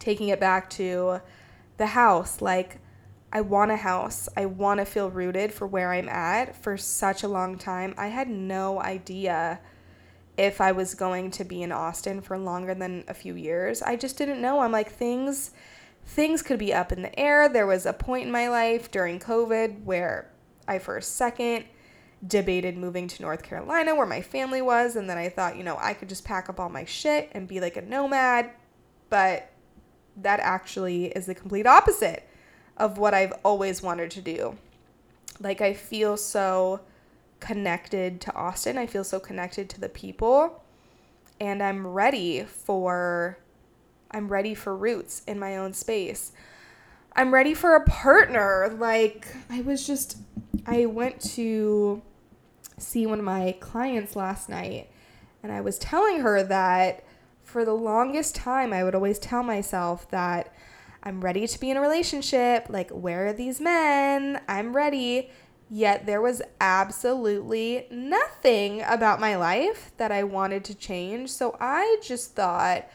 [0.00, 1.20] Taking it back to
[1.76, 2.78] the house, like,
[3.36, 4.30] I want a house.
[4.34, 7.92] I want to feel rooted for where I'm at for such a long time.
[7.98, 9.60] I had no idea
[10.38, 13.82] if I was going to be in Austin for longer than a few years.
[13.82, 14.60] I just didn't know.
[14.60, 15.50] I'm like things
[16.06, 17.46] things could be up in the air.
[17.46, 20.30] There was a point in my life during COVID where
[20.66, 21.66] I for a second
[22.26, 25.76] debated moving to North Carolina where my family was and then I thought, you know,
[25.78, 28.52] I could just pack up all my shit and be like a nomad,
[29.10, 29.50] but
[30.16, 32.26] that actually is the complete opposite
[32.76, 34.56] of what I've always wanted to do.
[35.40, 36.80] Like, I feel so
[37.40, 40.62] connected to Austin, I feel so connected to the people,
[41.40, 43.38] and I'm ready for.
[44.08, 46.30] I'm ready for roots in my own space.
[47.14, 48.74] I'm ready for a partner.
[48.78, 50.18] Like, I was just,
[50.64, 52.00] I went to
[52.78, 54.88] see one of my clients last night,
[55.42, 57.04] and I was telling her that
[57.42, 60.54] for the longest time, I would always tell myself that
[61.06, 62.66] I'm ready to be in a relationship.
[62.68, 64.40] Like, where are these men?
[64.48, 65.30] I'm ready.
[65.70, 71.30] Yet there was absolutely nothing about my life that I wanted to change.
[71.30, 72.88] So I just thought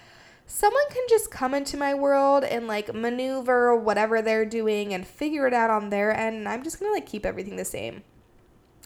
[0.45, 5.47] someone can just come into my world and like maneuver whatever they're doing and figure
[5.47, 6.35] it out on their end.
[6.35, 8.03] And I'm just to like keep everything the same.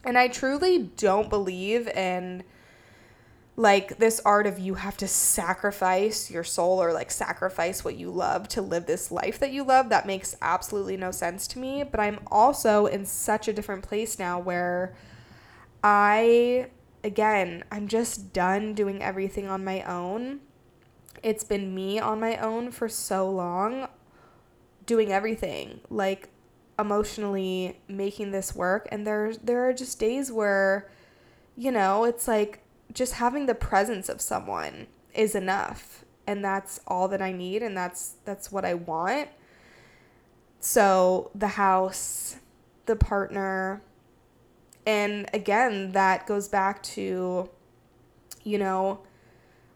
[0.04, 2.44] And I truly don't believe in
[3.58, 8.12] like this art of you have to sacrifice your soul or like sacrifice what you
[8.12, 11.84] love to live this life that you love that makes absolutely no sense to me.
[11.84, 14.96] But i'm also in such a different place now where
[15.84, 16.68] i
[17.04, 20.42] again i'm just done doing everything on my own.
[21.24, 23.88] It's been me on my own for so long
[24.86, 26.30] doing everything like
[26.78, 28.88] emotionally making this work.
[28.92, 30.92] And there there are just days where
[31.56, 32.65] you know it's like
[32.96, 37.78] just having the presence of someone is enough and that's all that I need and
[37.78, 39.30] that's that's what I want.
[40.60, 42.38] So, the house,
[42.88, 43.84] the partner,
[44.88, 47.50] and again, that goes back to
[48.44, 49.02] you know,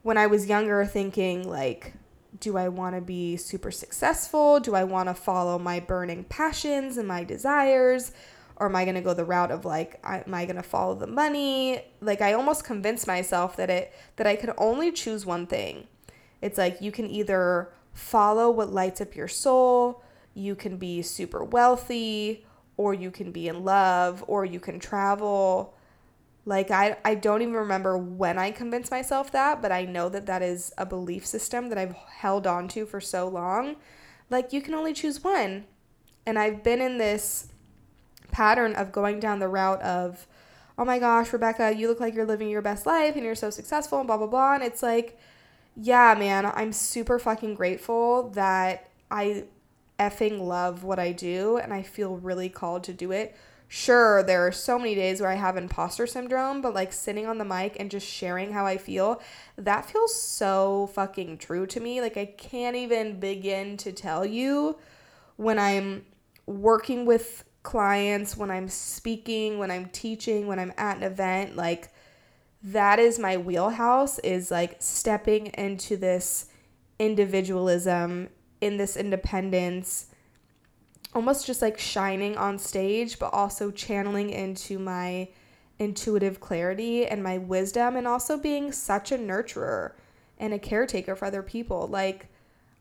[0.04, 1.94] when I was younger thinking like
[2.40, 4.60] do I want to be super successful?
[4.60, 8.12] Do I want to follow my burning passions and my desires?
[8.60, 10.94] Or am I going to go the route of like am I going to follow
[10.94, 11.82] the money?
[12.02, 15.88] Like I almost convinced myself that it that I could only choose one thing.
[16.42, 21.44] It's like you can either follow what lights up your soul, you can be super
[21.44, 22.46] wealthy,
[22.78, 25.74] or you can be in love, or you can travel.
[26.46, 30.26] Like I I don't even remember when I convinced myself that, but I know that
[30.26, 33.78] that is a belief system that I've held on to for so long.
[34.30, 35.66] Like you can only choose one.
[36.26, 37.49] And I've been in this
[38.32, 40.28] pattern of going down the route of,
[40.78, 43.50] oh my gosh, Rebecca, you look like you're living your best life and you're so
[43.50, 44.56] successful and blah, blah, blah.
[44.56, 45.20] And it's like,
[45.76, 49.46] yeah, man, I'm super fucking grateful that I
[50.00, 53.36] effing love what I do and I feel really called to do it.
[53.72, 57.38] Sure, there are so many days where I have imposter syndrome, but like sitting on
[57.38, 59.22] the mic and just sharing how I feel,
[59.58, 62.02] that feels so fucking true to me.
[62.02, 64.78] Like, I can't even begin to tell you
[65.36, 66.06] when I'm
[66.48, 71.90] working with clients, when I'm speaking, when I'm teaching, when I'm at an event, like
[72.64, 76.48] that is my wheelhouse is like stepping into this
[76.98, 78.30] individualism,
[78.62, 80.08] in this independence,
[81.14, 85.30] almost just like shining on stage, but also channeling into my
[85.80, 89.94] intuitive clarity and my wisdom, and also being such a nurturer
[90.38, 91.88] and a caretaker for other people.
[91.88, 92.28] Like,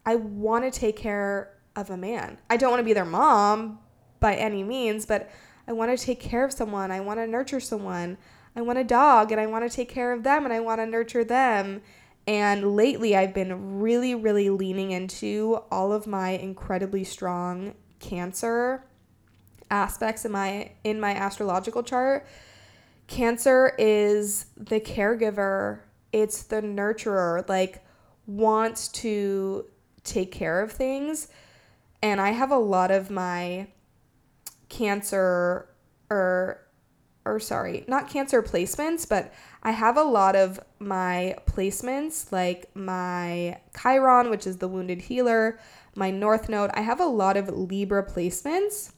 [0.04, 2.38] I want to take care of a man.
[2.50, 3.78] I don't want to be their mom,
[4.20, 5.30] by any means, but
[5.66, 6.90] I want to take care of someone.
[6.90, 8.16] I want to nurture someone.
[8.56, 10.80] I want a dog and I want to take care of them and I want
[10.80, 11.82] to nurture them.
[12.26, 18.84] And lately, I've been really, really leaning into all of my incredibly strong Cancer
[19.70, 22.26] aspects in my in my astrological chart.
[23.06, 25.80] Cancer is the caregiver.
[26.12, 27.48] It's the nurturer.
[27.48, 27.84] Like
[28.26, 29.64] wants to
[30.04, 31.28] take care of things.
[32.02, 33.68] And I have a lot of my
[34.68, 35.68] cancer
[36.10, 36.60] or
[37.28, 43.60] or sorry, not cancer placements, but I have a lot of my placements like my
[43.80, 45.60] Chiron, which is the wounded healer,
[45.94, 46.70] my North Node.
[46.72, 48.92] I have a lot of Libra placements.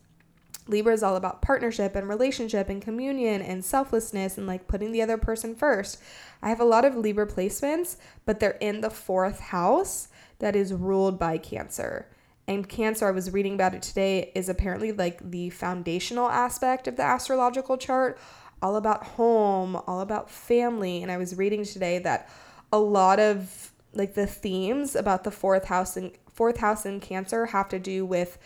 [0.68, 5.02] Libra is all about partnership and relationship and communion and selflessness and like putting the
[5.02, 5.98] other person first.
[6.40, 10.72] I have a lot of Libra placements, but they're in the fourth house that is
[10.72, 12.06] ruled by Cancer.
[12.50, 16.96] And Cancer, I was reading about it today, is apparently like the foundational aspect of
[16.96, 18.18] the astrological chart,
[18.60, 21.00] all about home, all about family.
[21.00, 22.28] And I was reading today that
[22.72, 27.46] a lot of like the themes about the fourth house and fourth house in Cancer
[27.46, 28.36] have to do with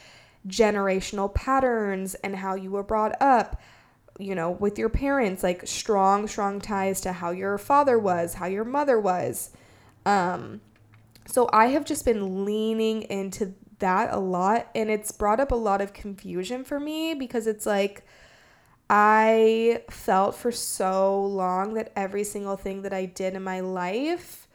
[0.47, 3.59] generational patterns and how you were brought up
[4.19, 8.47] you know, with your parents, like strong, strong ties to how your father was, how
[8.47, 9.51] your mother was.
[10.05, 10.61] Um,
[11.27, 15.57] so I have just been leaning into that a lot and it's brought up a
[15.57, 18.05] lot of confusion for me because it's like
[18.89, 24.47] I felt for so long that every single thing that I did in my life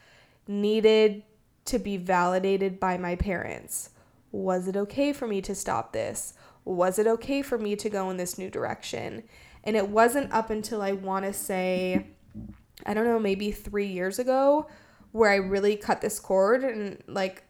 [0.48, 1.24] needed
[1.66, 3.90] to be validated by my parents.
[4.32, 6.34] Was it okay for me to stop this?
[6.64, 9.24] Was it okay for me to go in this new direction?
[9.64, 12.06] And it wasn't up until I want to say,
[12.86, 14.68] I don't know, maybe three years ago,
[15.12, 17.44] where I really cut this cord and like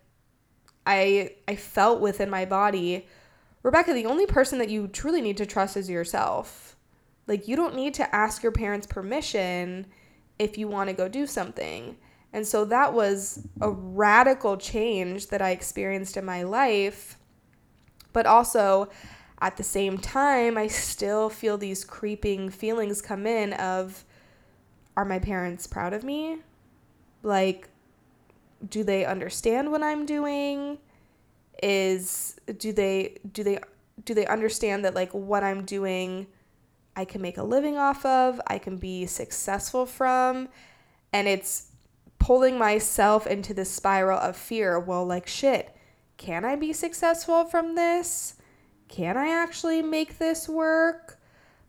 [0.90, 3.08] I I felt within my body,
[3.62, 6.76] Rebecca, the only person that you truly need to trust is yourself.
[7.28, 9.86] Like you don't need to ask your parents permission
[10.40, 11.96] if you want to go do something.
[12.34, 17.18] And so that was a radical change that I experienced in my life.
[18.12, 18.90] But also,
[19.42, 24.04] at the same time, I still feel these creeping feelings come in of
[24.98, 26.40] are my parents proud of me?
[27.22, 27.69] Like
[28.68, 30.80] do they understand what I'm doing?
[31.62, 33.60] Is do they do they
[34.06, 36.28] do they understand that like what I'm doing
[36.96, 40.50] I can make a living off of, I can be successful from,
[41.14, 41.72] and it's
[42.18, 44.78] pulling myself into this spiral of fear.
[44.78, 45.74] Well, like shit,
[46.18, 48.36] can I be successful from this?
[48.90, 51.20] Can I actually make this work?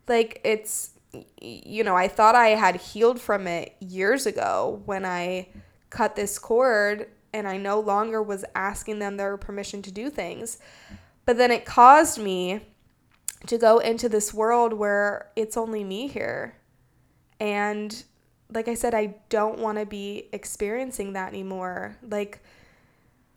[0.07, 0.91] Like it's
[1.41, 5.47] you know, I thought I had healed from it years ago when I
[5.91, 10.57] cut this cord and I no longer was asking them their permission to do things.
[11.25, 12.61] But then it caused me
[13.47, 16.55] to go into this world where it's only me here.
[17.39, 18.03] And
[18.51, 21.97] like I said, I don't want to be experiencing that anymore.
[22.01, 22.43] Like,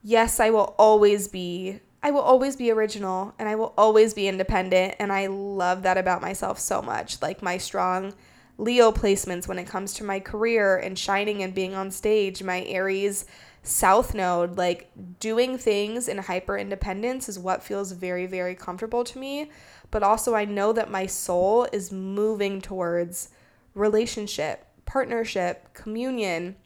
[0.02, 1.80] yes, I will always be.
[2.02, 4.96] I will always be original and I will always be independent.
[4.98, 7.22] And I love that about myself so much.
[7.22, 8.12] Like my strong
[8.56, 12.62] Leo placements when it comes to my career and shining and being on stage, my
[12.64, 13.24] Aries
[13.64, 19.18] South Node, like doing things in hyper independence is what feels very, very comfortable to
[19.18, 19.50] me.
[19.90, 23.30] But also, I know that my soul is moving towards
[23.74, 26.56] relationship, partnership, communion.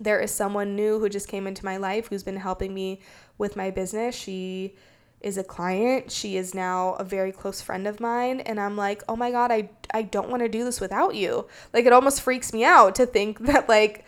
[0.00, 3.00] There is someone new who just came into my life who's been helping me
[3.36, 4.14] with my business.
[4.14, 4.76] She
[5.20, 6.10] is a client.
[6.12, 9.50] She is now a very close friend of mine and I'm like, "Oh my god,
[9.50, 12.94] I I don't want to do this without you." Like it almost freaks me out
[12.96, 14.04] to think that like,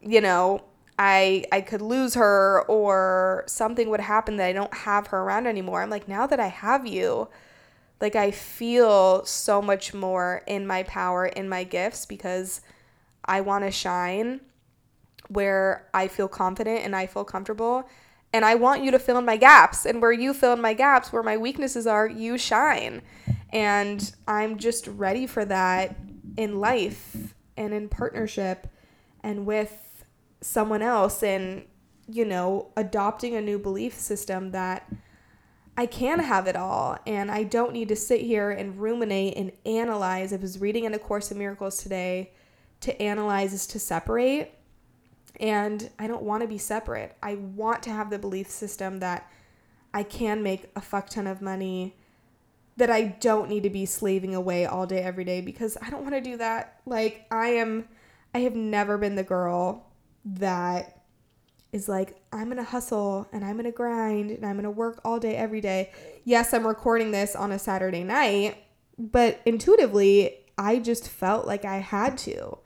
[0.00, 0.62] you know,
[0.98, 5.46] I I could lose her or something would happen that I don't have her around
[5.46, 5.82] anymore.
[5.82, 7.28] I'm like, now that I have you,
[8.00, 12.60] like I feel so much more in my power, in my gifts because
[13.24, 14.40] I want to shine
[15.28, 17.88] where I feel confident and I feel comfortable.
[18.34, 19.86] And I want you to fill in my gaps.
[19.86, 23.00] And where you fill in my gaps, where my weaknesses are, you shine.
[23.50, 25.96] And I'm just ready for that
[26.36, 28.66] in life and in partnership
[29.22, 30.04] and with
[30.40, 31.64] someone else and
[32.08, 34.92] you know adopting a new belief system that
[35.76, 39.52] I can have it all and I don't need to sit here and ruminate and
[39.64, 40.32] analyze.
[40.32, 42.32] I was reading in A Course in Miracles today
[42.80, 44.52] to analyze is to separate.
[45.40, 47.16] And I don't want to be separate.
[47.22, 49.30] I want to have the belief system that
[49.92, 51.96] I can make a fuck ton of money,
[52.76, 56.02] that I don't need to be slaving away all day, every day, because I don't
[56.02, 56.80] want to do that.
[56.86, 57.88] Like, I am,
[58.34, 59.86] I have never been the girl
[60.24, 61.02] that
[61.72, 65.34] is like, I'm to hustle and I'm to grind and I'm to work all day,
[65.34, 65.90] every day.
[66.24, 68.64] Yes, I'm recording this on a Saturday night,
[68.96, 72.58] but intuitively, I just felt like I had to.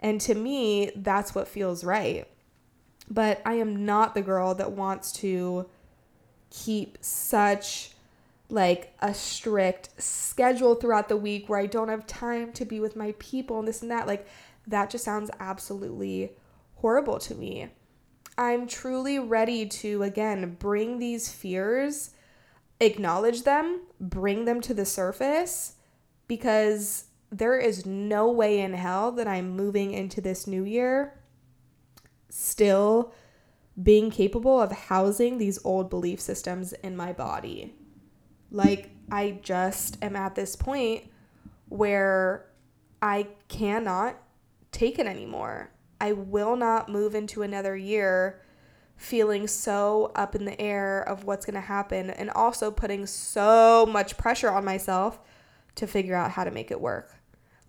[0.00, 2.26] And to me, that's what feels right.
[3.10, 5.68] But I am not the girl that wants to
[6.50, 7.92] keep such
[8.50, 12.96] like a strict schedule throughout the week where I don't have time to be with
[12.96, 14.06] my people and this and that.
[14.06, 14.26] Like
[14.66, 16.32] that just sounds absolutely
[16.76, 17.68] horrible to me.
[18.38, 22.10] I'm truly ready to, again, bring these fears,
[22.78, 25.74] acknowledge them, bring them to the surface,
[26.28, 31.14] because there is no way in hell that I'm moving into this new year
[32.30, 33.12] still
[33.82, 37.74] being capable of housing these old belief systems in my body.
[38.50, 41.04] Like, I just am at this point
[41.68, 42.46] where
[43.00, 44.16] I cannot
[44.72, 45.70] take it anymore.
[46.00, 48.42] I will not move into another year
[48.96, 53.86] feeling so up in the air of what's going to happen and also putting so
[53.86, 55.20] much pressure on myself
[55.76, 57.17] to figure out how to make it work.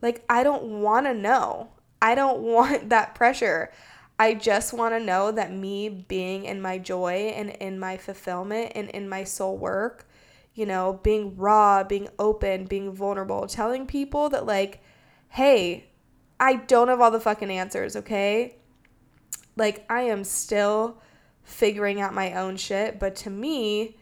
[0.01, 1.69] Like, I don't want to know.
[2.01, 3.71] I don't want that pressure.
[4.17, 8.73] I just want to know that me being in my joy and in my fulfillment
[8.75, 10.07] and in my soul work,
[10.53, 14.83] you know, being raw, being open, being vulnerable, telling people that, like,
[15.29, 15.87] hey,
[16.39, 18.55] I don't have all the fucking answers, okay?
[19.55, 21.01] Like, I am still
[21.43, 23.97] figuring out my own shit, but to me,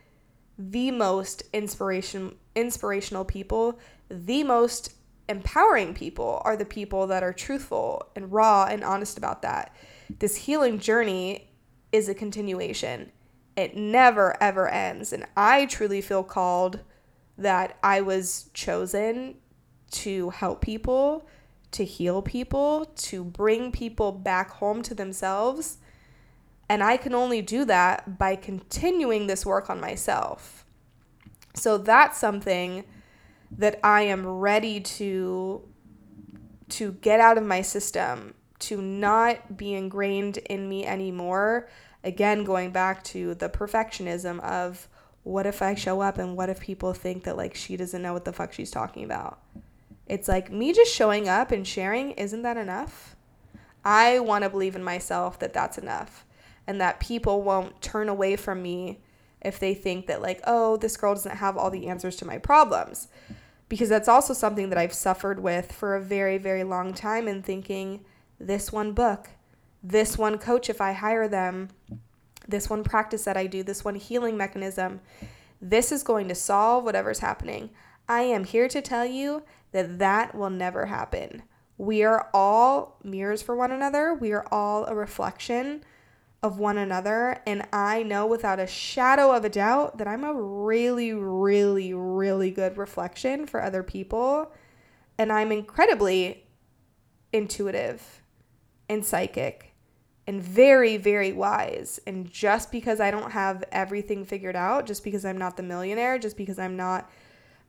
[0.57, 3.79] the most inspiration inspirational people,
[4.09, 4.93] the most
[5.29, 9.75] empowering people are the people that are truthful and raw and honest about that.
[10.19, 11.49] This healing journey
[11.91, 13.11] is a continuation.
[13.55, 16.81] It never ever ends, and I truly feel called
[17.37, 19.35] that I was chosen
[19.91, 21.27] to help people
[21.71, 25.77] to heal people, to bring people back home to themselves.
[26.69, 30.65] And I can only do that by continuing this work on myself.
[31.53, 32.83] So that's something
[33.51, 35.67] that I am ready to
[36.69, 41.69] to get out of my system, to not be ingrained in me anymore.
[42.03, 44.89] Again, going back to the perfectionism of
[45.23, 48.13] what if I show up and what if people think that like she doesn't know
[48.13, 49.39] what the fuck she's talking about?
[50.07, 53.15] It's like me just showing up and sharing, isn't that enough?
[53.83, 56.25] I want to believe in myself that that's enough
[56.65, 58.99] and that people won't turn away from me
[59.47, 62.37] if they think that, like, oh, this girl doesn't have all the answers to my
[62.37, 63.07] problems.
[63.69, 67.43] Because that's also something that I've suffered with for a very, very long time and
[67.43, 68.05] thinking
[68.39, 69.29] this one book,
[69.81, 71.69] this one coach, if I hire them,
[72.47, 75.01] this one practice that I do, this one healing mechanism,
[75.61, 77.71] this is going to solve whatever's happening.
[78.07, 81.43] I am here to tell you that that will never happen.
[81.77, 84.13] We are all mirrors for one another.
[84.13, 85.83] We are all a reflection
[86.43, 87.41] of one another.
[87.45, 92.51] And I know without a shadow of a doubt that I'm a really, really, really
[92.51, 94.51] good reflection for other people.
[95.17, 96.45] And I'm incredibly
[97.33, 98.21] intuitive
[98.87, 99.73] and psychic
[100.27, 101.99] and very, very wise.
[102.05, 106.19] And just because I don't have everything figured out, just because I'm not the millionaire,
[106.19, 107.09] just because I'm not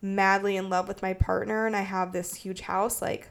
[0.02, 3.30] madly in love with my partner and I have this huge house, like,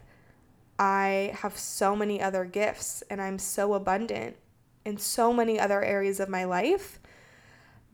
[0.78, 4.36] I have so many other gifts and I'm so abundant
[4.88, 6.98] in so many other areas of my life.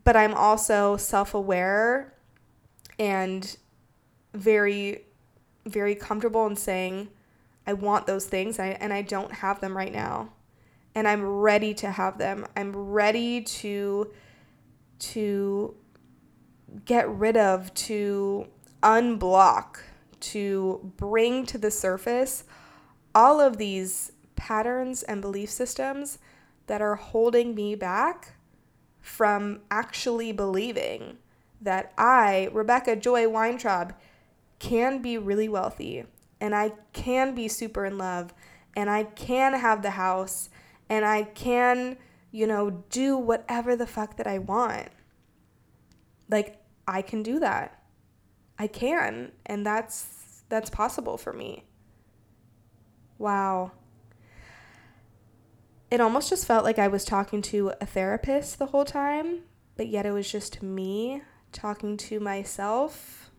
[0.04, 2.14] But I'm also self aware
[2.98, 3.56] and
[4.32, 5.02] very,
[5.66, 7.08] very comfortable in saying,
[7.66, 10.30] I want those things and I, and I don't have them right now.
[10.94, 12.46] And I'm ready to have them.
[12.56, 14.12] I'm ready to
[15.00, 15.74] to
[16.84, 18.46] get rid of, to
[18.82, 19.78] unblock,
[20.20, 22.44] to bring to the surface
[23.14, 26.18] all of these patterns and belief systems
[26.66, 28.36] that are holding me back
[29.00, 31.18] from actually believing
[31.60, 33.94] that I, Rebecca Joy Weintraub,
[34.58, 36.04] can be really wealthy
[36.40, 38.34] and I can be super in love
[38.76, 40.48] and I can have the house
[40.88, 41.96] and I can,
[42.30, 44.88] you know, do whatever the fuck that I want.
[46.30, 47.82] Like I can do that.
[48.58, 51.64] I can and that's that's possible for me.
[53.18, 53.72] Wow.
[55.90, 59.40] It almost just felt like I was talking to a therapist the whole time,
[59.76, 61.22] but yet it was just me
[61.52, 63.30] talking to myself.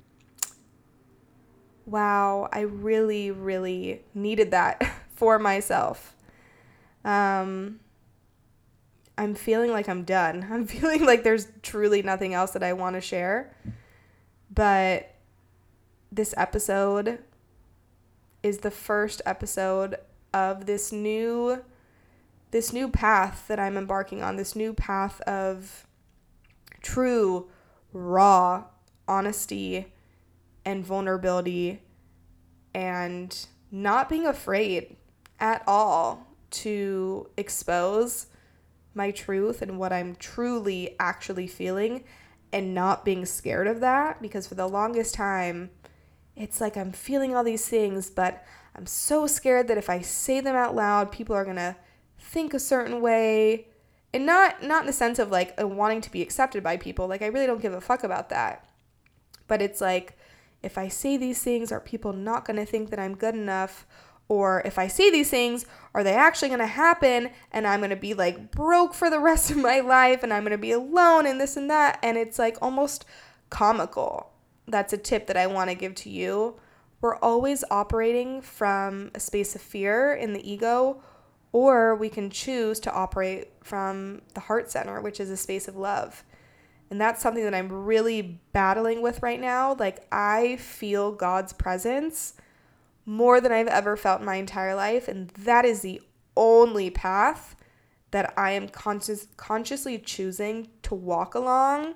[1.85, 4.83] Wow, I really, really needed that
[5.15, 6.15] for myself.
[7.03, 7.79] Um,
[9.17, 10.47] I'm feeling like I'm done.
[10.51, 13.55] I'm feeling like there's truly nothing else that I want to share.
[14.53, 15.13] But
[16.11, 17.19] this episode
[18.43, 19.95] is the first episode
[20.33, 21.63] of this new
[22.55, 25.85] this new path that I'm embarking on, this new path of
[26.81, 27.49] true
[27.91, 28.63] raw
[29.09, 29.91] honesty
[30.63, 31.81] and vulnerability
[32.73, 34.95] and not being afraid
[35.37, 38.27] at all to expose
[38.93, 42.05] my truth and what I'm truly actually feeling
[42.53, 45.71] and not being scared of that because for the longest time
[46.37, 50.39] it's like I'm feeling all these things, but I'm so scared that if I say
[50.39, 51.75] them out loud, people are going to
[52.35, 53.67] think a certain way.
[54.13, 57.07] And not not in the sense of like uh, wanting to be accepted by people.
[57.07, 58.69] Like I really don't give a fuck about that.
[59.47, 60.17] But it's like
[60.61, 63.87] if I say these things, are people not going to think that I'm good enough?
[64.27, 67.29] Or if I say these things, are they actually going to happen?
[67.51, 70.43] And I'm going to be like broke for the rest of my life and I'm
[70.43, 71.99] going to be alone and this and that.
[72.03, 73.05] And it's like almost
[73.49, 74.31] comical
[74.67, 76.55] that's a tip that I want to give to you.
[77.01, 81.01] We're always operating from a space of fear in the ego,
[81.55, 85.77] or we can choose to operate from the heart center, which is a space of
[85.77, 86.21] love.
[86.89, 89.73] And that's something that I'm really battling with right now.
[89.79, 92.33] Like, I feel God's presence
[93.05, 95.07] more than I've ever felt in my entire life.
[95.07, 96.01] And that is the
[96.35, 97.55] only path
[98.11, 101.93] that I am conscious, consciously choosing to walk along.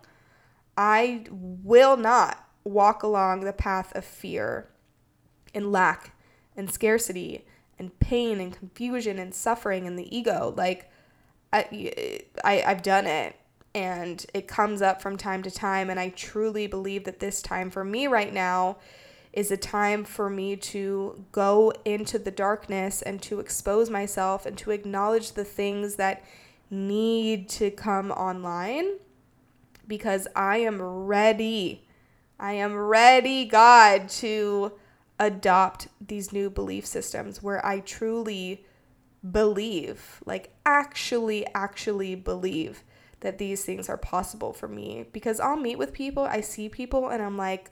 [0.78, 4.70] I will not walk along the path of fear
[5.53, 6.16] and lack
[6.55, 7.45] and scarcity
[7.80, 10.53] and pain and confusion and suffering and the ego.
[10.55, 10.91] Like,
[11.51, 13.36] I, I, I've done it
[13.73, 15.89] and it comes up from time to time.
[15.89, 18.77] And I truly believe that this time for me right now
[19.32, 24.57] is a time for me to go into the darkness and to expose myself and
[24.57, 26.23] to acknowledge the things that
[26.69, 28.97] need to come online
[29.88, 31.88] because I am ready
[32.39, 34.71] I am ready, God, to
[35.20, 38.65] adopt these new belief systems where I truly
[39.30, 42.84] believe, like actually, actually believe
[43.22, 45.05] that these things are possible for me.
[45.11, 47.72] Because I'll meet with people, I see people, and I'm like,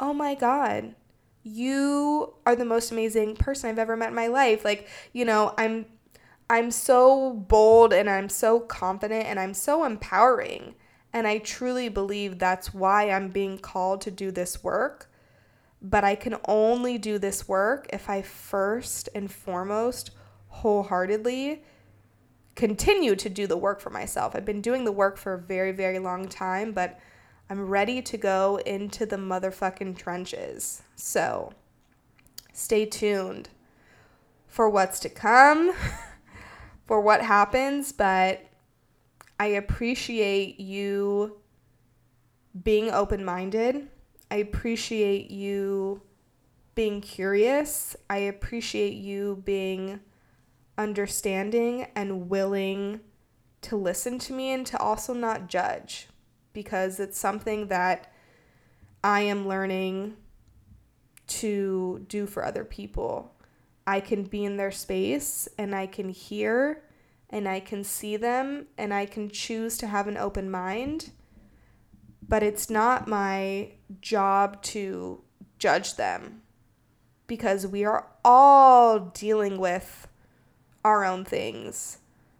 [0.00, 0.94] oh my God,
[1.42, 4.64] you are the most amazing person I've ever met in my life.
[4.64, 5.86] Like, you know, I'm.
[6.48, 10.74] I'm so bold and I'm so confident and I'm so empowering
[11.12, 15.09] And I truly believe that's why I'm being called to do this work.
[15.82, 20.10] But I can only do this work if I first and foremost
[20.48, 21.62] wholeheartedly
[22.54, 24.36] continue to do the work for myself.
[24.36, 26.98] I've been doing the work for a very, very long time, but
[27.48, 30.82] I'm ready to go into the motherfucking trenches.
[30.96, 31.52] So
[32.52, 33.48] stay tuned
[34.46, 35.72] for what's to come,
[36.86, 38.44] for what happens, but
[39.38, 41.38] I appreciate you
[42.62, 43.88] being open minded.
[44.30, 46.02] I appreciate you
[46.74, 47.96] being curious.
[48.08, 50.00] I appreciate you being
[50.78, 53.00] understanding and willing
[53.62, 56.08] to listen to me and to also not judge
[56.52, 58.12] because it's something that
[59.02, 60.16] I am learning
[61.26, 63.34] to do for other people.
[63.86, 66.82] I can be in their space and I can hear
[67.28, 71.12] and I can see them and I can choose to have an open mind.
[72.30, 75.20] But it's not my job to
[75.58, 76.42] judge them
[77.26, 80.06] because we are all dealing with
[80.84, 81.98] our own things.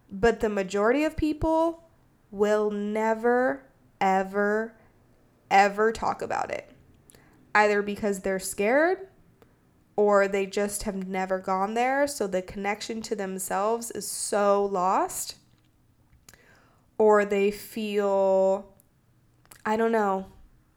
[0.09, 1.89] But the majority of people
[2.31, 3.65] will never,
[3.99, 4.77] ever,
[5.49, 6.71] ever talk about it.
[7.53, 9.09] Either because they're scared
[9.97, 12.07] or they just have never gone there.
[12.07, 15.35] So the connection to themselves is so lost.
[16.97, 18.70] Or they feel,
[19.65, 20.27] I don't know,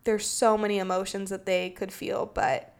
[0.05, 2.74] there's so many emotions that they could feel, but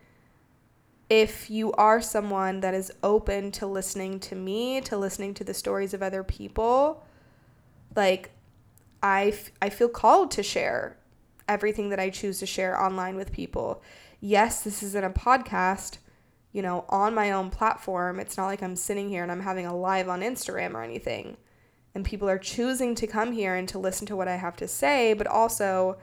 [1.11, 5.55] if you are someone that is open to listening to me, to listening to the
[5.55, 7.05] stories of other people,
[7.95, 8.31] like
[9.03, 10.97] I, f- I feel called to share
[11.49, 13.83] everything that I choose to share online with people.
[14.21, 15.99] Yes, this isn't a podcast,
[16.53, 18.19] you know, on my own platform.
[18.19, 21.37] It's not like I'm sitting here and I'm having a live on Instagram or anything.
[21.95, 24.67] And people are choosing to come here and to listen to what I have to
[24.67, 25.97] say, but also,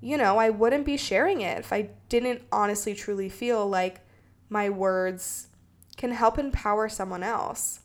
[0.00, 4.00] you know, I wouldn't be sharing it if I didn't honestly truly feel like
[4.48, 5.48] my words
[5.96, 7.80] can help empower someone else.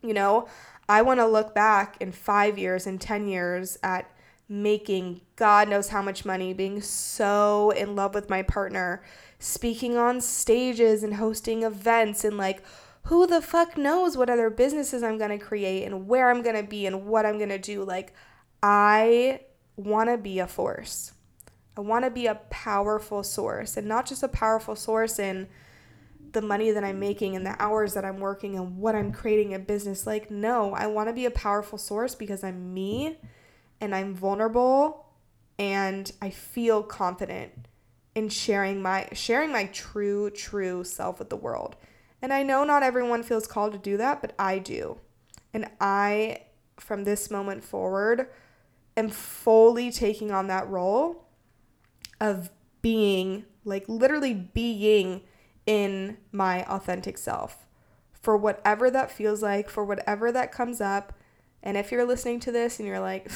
[0.00, 0.46] You know,
[0.88, 4.10] I want to look back in five years and 10 years at
[4.48, 9.02] making God knows how much money, being so in love with my partner,
[9.38, 12.62] speaking on stages and hosting events, and like,
[13.04, 16.86] who the fuck knows what other businesses I'm gonna create and where I'm gonna be
[16.86, 17.84] and what I'm gonna do.
[17.84, 18.14] Like,
[18.62, 19.40] I
[19.76, 21.12] wanna be a force.
[21.76, 25.48] I wanna be a powerful source, and not just a powerful source in
[26.32, 29.52] the money that I'm making and the hours that I'm working and what I'm creating
[29.52, 30.06] in business.
[30.06, 33.18] Like, no, I want to be a powerful source because I'm me
[33.80, 35.06] and I'm vulnerable
[35.58, 37.52] and I feel confident
[38.14, 41.76] in sharing my sharing my true true self with the world.
[42.24, 44.96] And I know not everyone feels called to do that, but I do.
[45.52, 46.44] And I
[46.78, 48.28] from this moment forward
[48.96, 51.26] am fully taking on that role
[52.22, 52.48] of
[52.80, 55.20] being like literally being
[55.66, 57.66] in my authentic self
[58.14, 61.12] for whatever that feels like, for whatever that comes up.
[61.62, 63.30] And if you're listening to this and you're like,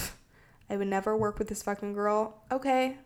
[0.70, 2.96] I would never work with this fucking girl, okay.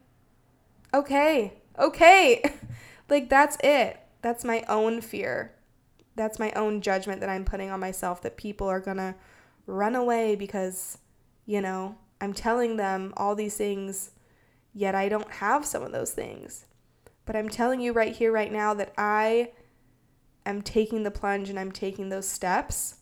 [0.95, 1.55] Okay.
[1.77, 2.55] Okay.
[3.09, 3.99] like, that's it.
[4.21, 5.57] That's my own fear.
[6.15, 9.15] That's my own judgment that I'm putting on myself that people are gonna
[9.67, 10.99] run away because,
[11.47, 14.11] you know, I'm telling them all these things,
[14.75, 16.67] yet I don't have some of those things.
[17.25, 19.53] But I'm telling you right here, right now, that I
[20.45, 22.97] am taking the plunge and I'm taking those steps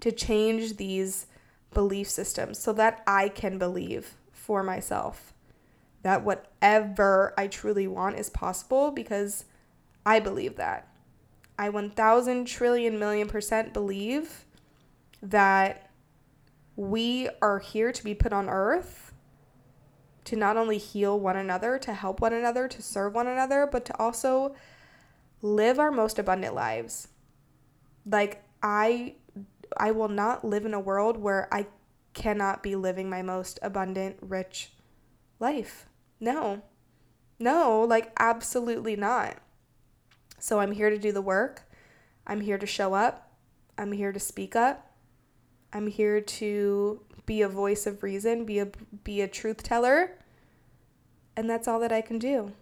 [0.00, 1.26] to change these
[1.72, 5.34] belief systems so that I can believe for myself
[6.02, 9.44] that whatever I truly want is possible because
[10.06, 10.88] I believe that.
[11.58, 14.44] I 1000 trillion million percent believe
[15.22, 15.90] that
[16.76, 19.12] we are here to be put on earth
[20.24, 23.84] to not only heal one another, to help one another, to serve one another, but
[23.86, 24.54] to also
[25.42, 27.08] live our most abundant lives.
[28.06, 29.14] Like I
[29.76, 31.66] I will not live in a world where I
[32.14, 34.72] cannot be living my most abundant, rich
[35.40, 35.88] life.
[36.20, 36.62] No.
[37.38, 39.38] No, like absolutely not.
[40.38, 41.62] So I'm here to do the work.
[42.26, 43.32] I'm here to show up.
[43.76, 44.92] I'm here to speak up.
[45.72, 48.68] I'm here to be a voice of reason, be a
[49.04, 50.18] be a truth teller.
[51.36, 52.52] And that's all that I can do.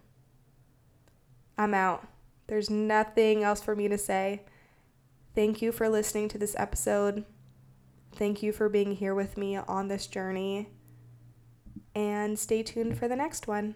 [1.57, 2.07] I'm out.
[2.49, 4.43] There's nothing else for me to say.
[5.35, 7.25] Thank you for listening to this episode.
[8.15, 10.69] Thank you for being here with me on this journey.
[11.95, 13.75] And stay tuned for the next one.